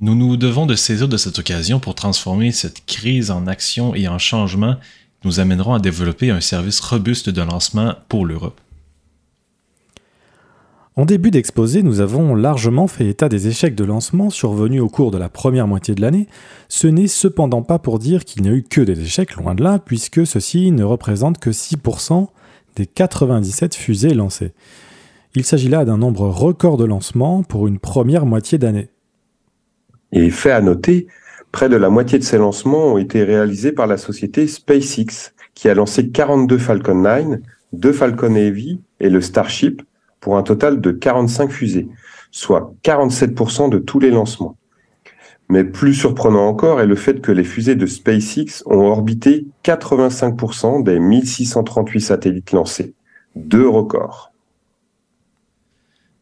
[0.00, 4.08] Nous nous devons de saisir de cette occasion pour transformer cette crise en action et
[4.08, 4.76] en changement
[5.26, 8.60] nous amèneront à développer un service robuste de lancement pour l'Europe.
[10.94, 15.10] En début d'exposé, nous avons largement fait état des échecs de lancement survenus au cours
[15.10, 16.26] de la première moitié de l'année.
[16.68, 19.62] Ce n'est cependant pas pour dire qu'il n'y a eu que des échecs, loin de
[19.62, 22.28] là, puisque ceci ne représente que 6%
[22.76, 24.52] des 97 fusées lancées.
[25.34, 28.88] Il s'agit là d'un nombre record de lancements pour une première moitié d'année.
[30.12, 31.08] Et fait à noter,
[31.56, 35.70] près de la moitié de ces lancements ont été réalisés par la société SpaceX, qui
[35.70, 37.38] a lancé 42 Falcon 9,
[37.72, 39.80] 2 Falcon Heavy et le Starship,
[40.20, 41.88] pour un total de 45 fusées,
[42.30, 44.58] soit 47% de tous les lancements.
[45.48, 50.82] Mais plus surprenant encore est le fait que les fusées de SpaceX ont orbité 85%
[50.82, 52.92] des 1638 satellites lancés.
[53.34, 54.30] Deux records.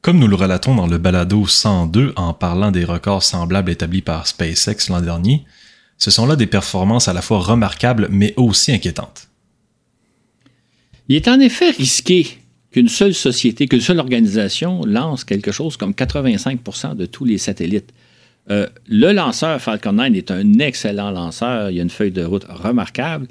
[0.05, 4.27] Comme nous le relatons dans le balado 102 en parlant des records semblables établis par
[4.27, 5.47] SpaceX l'an dernier,
[5.97, 9.31] ce sont là des performances à la fois remarquables mais aussi inquiétantes.
[11.09, 12.27] Il est en effet risqué
[12.71, 17.95] qu'une seule société, qu'une seule organisation lance quelque chose comme 85% de tous les satellites.
[18.51, 22.45] Euh, le lanceur Falcon 9 est un excellent lanceur, il a une feuille de route
[22.45, 23.27] remarquable,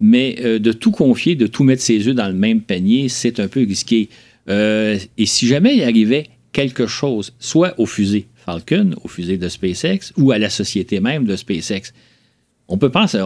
[0.00, 3.40] mais euh, de tout confier, de tout mettre ses œufs dans le même panier, c'est
[3.40, 4.10] un peu risqué.
[4.50, 9.48] Euh, et si jamais il arrivait quelque chose, soit aux fusées Falcon, aux fusées de
[9.48, 11.92] SpaceX, ou à la société même de SpaceX,
[12.68, 13.20] on peut penser,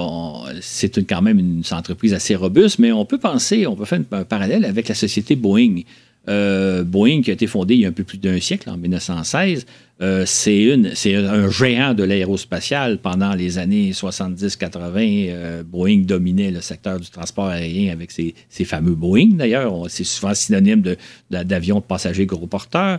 [0.62, 4.24] c'est quand même une entreprise assez robuste, mais on peut penser, on peut faire un
[4.24, 5.82] parallèle avec la société Boeing.
[6.28, 8.78] Euh, Boeing, qui a été fondée il y a un peu plus d'un siècle, en
[8.78, 9.66] 1916,
[10.02, 15.28] euh, c'est un géant de l'aérospatial pendant les années 70-80.
[15.28, 18.34] Euh, Boeing dominait le secteur du transport aérien avec ses,
[18.64, 19.86] fameux Boeing, d'ailleurs.
[19.88, 20.82] C'est souvent synonyme
[21.30, 22.98] d'avions de, passagers gros porteurs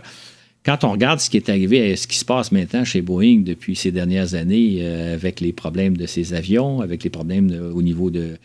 [0.64, 3.76] quand on regarde ce qui est arrivé, ce qui se passe maintenant chez Boeing depuis
[3.76, 8.10] ces dernières années, euh, avec les problèmes de ses avions, avec les problèmes au niveau
[8.10, 8.36] de,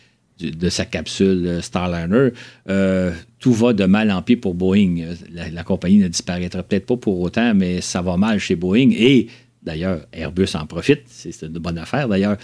[0.41, 2.29] de, sa capsule euh, Starliner,
[2.69, 5.15] euh, tout va de mal en pis pour Boeing.
[5.33, 8.91] La, compagnie ne disparaîtra peut-être pas pour autant, mais ça va mal chez Boeing.
[8.91, 9.27] Et
[9.63, 11.01] d'ailleurs, Airbus en profite.
[11.07, 12.37] C'est une bonne affaire d'ailleurs.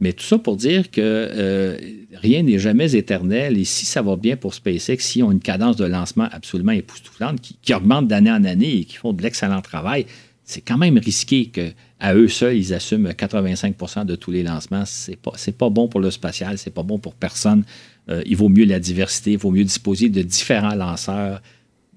[0.00, 1.76] Mais tout ça pour dire que euh,
[2.12, 5.76] rien n'est jamais éternel et si ça va bien pour SpaceX, si on une cadence
[5.76, 10.06] de lancement absolument époustouflante qui, augmente d'année en année et qui font de l'excellent travail,
[10.48, 14.84] c'est quand même risqué qu'à eux seuls, ils assument 85% de tous les lancements.
[14.86, 17.64] C'est pas, pas bon pour le spatial, c'est pas bon pour personne.
[18.08, 21.42] Euh, il vaut mieux la diversité, il vaut mieux disposer de différents lanceurs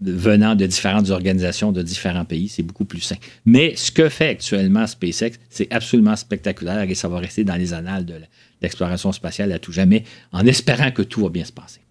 [0.01, 3.15] venant de différentes organisations de différents pays, c'est beaucoup plus sain.
[3.45, 7.73] Mais ce que fait actuellement SpaceX, c'est absolument spectaculaire et ça va rester dans les
[7.73, 8.15] annales de
[8.61, 11.81] l'exploration spatiale à tout jamais, en espérant que tout va bien se passer.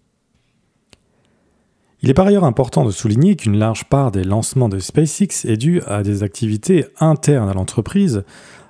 [2.03, 5.57] Il est par ailleurs important de souligner qu'une large part des lancements de SpaceX est
[5.57, 8.23] due à des activités internes à l'entreprise,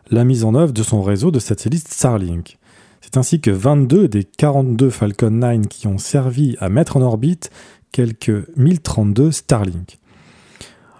[0.09, 2.57] la mise en œuvre de son réseau de satellites Starlink.
[2.99, 7.51] C'est ainsi que 22 des 42 Falcon 9 qui ont servi à mettre en orbite
[7.93, 9.99] quelques 1032 Starlink.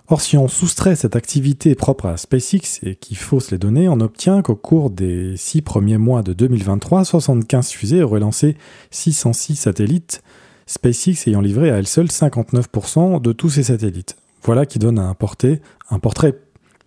[0.07, 3.99] Or, si on soustrait cette activité propre à SpaceX et qui fausse les données, on
[3.99, 8.55] obtient qu'au cours des six premiers mois de 2023, 75 fusées auraient lancé
[8.89, 10.23] 606 satellites,
[10.72, 14.15] SpaceX ayant livré à elle seule 59% de tous ces satellites.
[14.41, 15.59] Voilà qui donne un portrait,
[15.89, 16.39] un portrait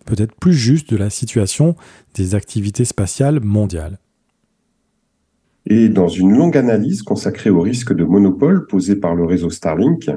[0.05, 1.75] peut-être plus juste de la situation
[2.15, 3.99] des activités spatiales mondiales.
[5.67, 10.09] Et dans une longue analyse consacrée au risque de monopole posé par le réseau Starlink,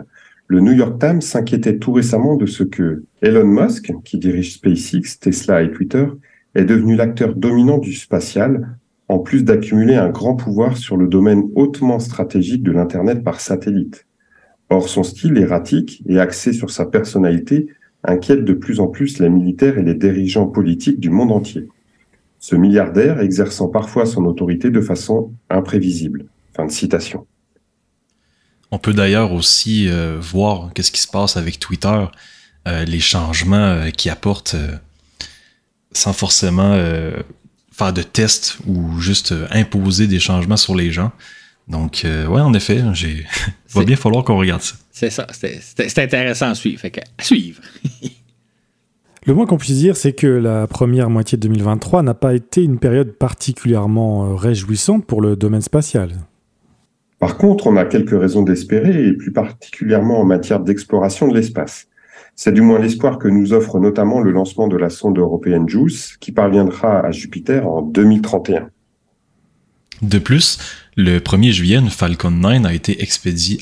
[0.47, 5.19] le New York Times s'inquiétait tout récemment de ce que Elon Musk, qui dirige SpaceX,
[5.21, 6.07] Tesla et Twitter,
[6.55, 8.78] est devenu l'acteur dominant du spatial,
[9.09, 14.07] en plus d'accumuler un grand pouvoir sur le domaine hautement stratégique de l'Internet par satellite.
[14.71, 17.69] Or, son style erratique et axé sur sa personnalité
[18.05, 21.69] inquiète de plus en plus les militaires et les dirigeants politiques du monde entier.
[22.39, 26.27] Ce milliardaire exerçant parfois son autorité de façon imprévisible.
[26.55, 27.27] Fin de citation.
[28.71, 32.05] On peut d'ailleurs aussi euh, voir qu'est-ce qui se passe avec Twitter,
[32.69, 34.55] euh, les changements euh, qu'il apporte
[35.93, 36.77] sans forcément
[37.79, 41.12] faire de tests ou juste imposer des changements sur les gens.
[41.68, 43.26] Donc, ouais, en effet, j'ai.
[43.74, 44.76] va bien falloir qu'on regarde ça.
[44.91, 45.26] C'est ça.
[45.33, 46.81] C'est intéressant à suivre.
[46.81, 47.62] Fait à suivre.
[49.29, 52.62] Le moins qu'on puisse dire, c'est que la première moitié de 2023 n'a pas été
[52.62, 56.12] une période particulièrement réjouissante pour le domaine spatial.
[57.18, 61.89] Par contre, on a quelques raisons d'espérer, et plus particulièrement en matière d'exploration de l'espace.
[62.41, 66.16] C'est du moins l'espoir que nous offre notamment le lancement de la sonde européenne JUICE,
[66.20, 68.70] qui parviendra à Jupiter en 2031.
[70.03, 70.61] De plus,
[70.97, 73.59] le 1er juillet, Falcon 9 a été expédié,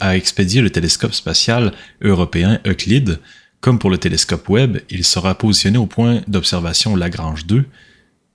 [0.61, 1.73] le télescope spatial
[2.03, 3.21] européen Euclide.
[3.63, 7.65] Comme pour le télescope Webb, il sera positionné au point d'observation Lagrange 2.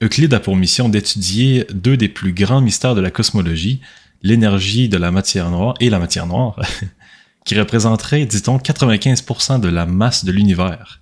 [0.01, 3.79] Euclide a pour mission d'étudier deux des plus grands mystères de la cosmologie,
[4.23, 6.59] l'énergie de la matière noire et la matière noire,
[7.45, 11.01] qui représenterait, dit-on, 95% de la masse de l'univers.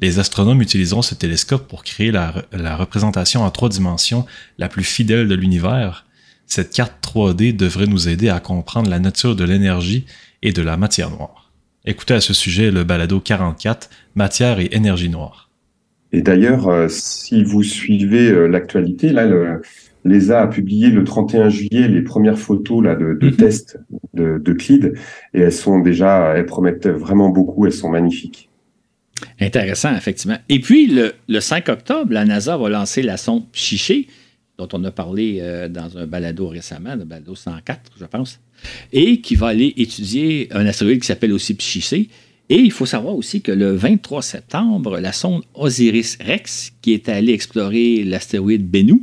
[0.00, 2.32] Les astronomes utiliseront ce télescope pour créer la,
[2.76, 4.26] représentation en trois dimensions
[4.58, 6.06] la plus fidèle de l'univers.
[6.46, 10.04] Cette carte 3D devrait nous aider à comprendre la nature de l'énergie
[10.42, 11.52] et de la matière noire.
[11.86, 15.50] Écoutez à ce sujet le balado 44, Matière et énergie noire.
[16.12, 19.62] Et d'ailleurs, euh, si vous suivez euh, l'actualité, là, le,
[20.04, 23.36] L'ESA a publié le 31 juillet les premières photos là, de, de mhm.
[23.36, 23.78] tests
[24.12, 24.94] de, de CLID
[25.32, 28.50] et elles sont déjà, elles promettent vraiment beaucoup, elles sont magnifiques.
[29.40, 30.38] Intéressant, effectivement.
[30.48, 34.08] Et puis, le, le 5 octobre, la NASA va lancer la sonde Chiché,
[34.58, 38.40] dont on a parlé euh, dans un balado récemment, le balado 104, je pense,
[38.92, 42.08] et qui va aller étudier un astéroïde qui s'appelle aussi Psyché.
[42.50, 47.32] Et il faut savoir aussi que le 23 septembre, la sonde Osiris-Rex, qui est allée
[47.32, 49.00] explorer l'astéroïde Bennu,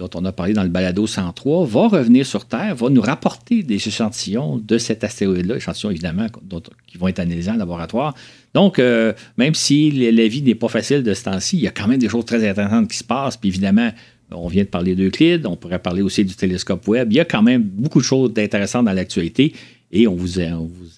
[0.00, 3.62] dont on a parlé dans le balado 103, va revenir sur Terre, va nous rapporter
[3.62, 6.26] des échantillons de cet astéroïde-là, échantillons évidemment
[6.86, 8.14] qui vont être analysés en laboratoire.
[8.54, 11.70] Donc, euh, même si la vie n'est pas facile de ce temps-ci, il y a
[11.70, 13.36] quand même des choses très intéressantes qui se passent.
[13.36, 13.90] Puis évidemment,
[14.32, 17.12] on vient de parler d'Euclide, on pourrait parler aussi du télescope Webb.
[17.12, 19.52] Il y a quand même beaucoup de choses intéressantes dans l'actualité.
[19.92, 20.40] Et on vous,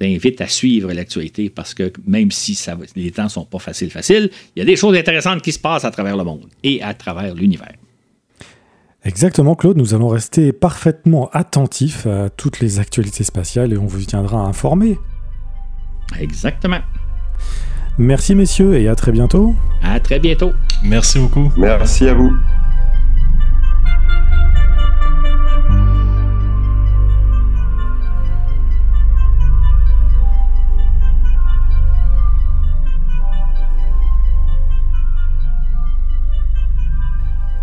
[0.03, 2.59] invite à suivre l'actualité parce que même si
[2.95, 5.59] les temps ne sont pas faciles, faciles, il y a des choses intéressantes qui se
[5.59, 7.73] passent à travers le monde et à travers l'univers.
[9.05, 9.77] Exactement, Claude.
[9.77, 14.99] Nous allons rester parfaitement attentifs à toutes les actualités spatiales et on vous tiendra informé.
[16.21, 16.81] Exactement.
[17.99, 19.55] Merci, messieurs, et à très bientôt.
[19.83, 20.53] À très bientôt.
[20.83, 21.53] Merci beaucoup.
[21.57, 22.33] Merci à vous.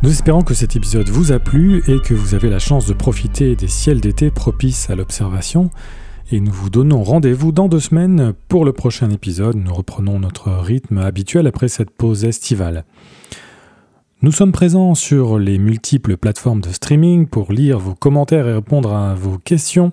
[0.01, 2.93] Nous espérons que cet épisode vous a plu et que vous avez la chance de
[2.93, 5.71] profiter des ciels d'été propices à l'observation.
[6.31, 9.57] Et nous vous donnons rendez-vous dans deux semaines pour le prochain épisode.
[9.57, 12.85] Nous reprenons notre rythme habituel après cette pause estivale.
[14.21, 18.93] Nous sommes présents sur les multiples plateformes de streaming pour lire vos commentaires et répondre
[18.93, 19.91] à vos questions.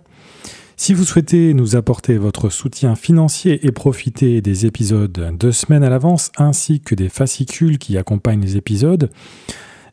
[0.76, 5.90] Si vous souhaitez nous apporter votre soutien financier et profiter des épisodes deux semaines à
[5.90, 9.10] l'avance ainsi que des fascicules qui accompagnent les épisodes,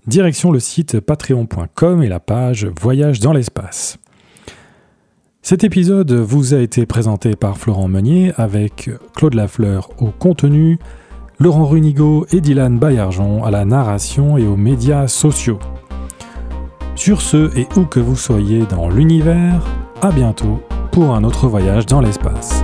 [0.08, 3.98] direction le site patreon.com et la page Voyage dans l'espace.
[5.42, 10.80] Cet épisode vous a été présenté par Florent Meunier avec Claude Lafleur au contenu,
[11.40, 15.60] Laurent Runigo et Dylan Bayarjon à la narration et aux médias sociaux.
[16.96, 19.66] Sur ce et où que vous soyez dans l'univers,
[20.02, 22.64] à bientôt pour un autre voyage dans l'espace.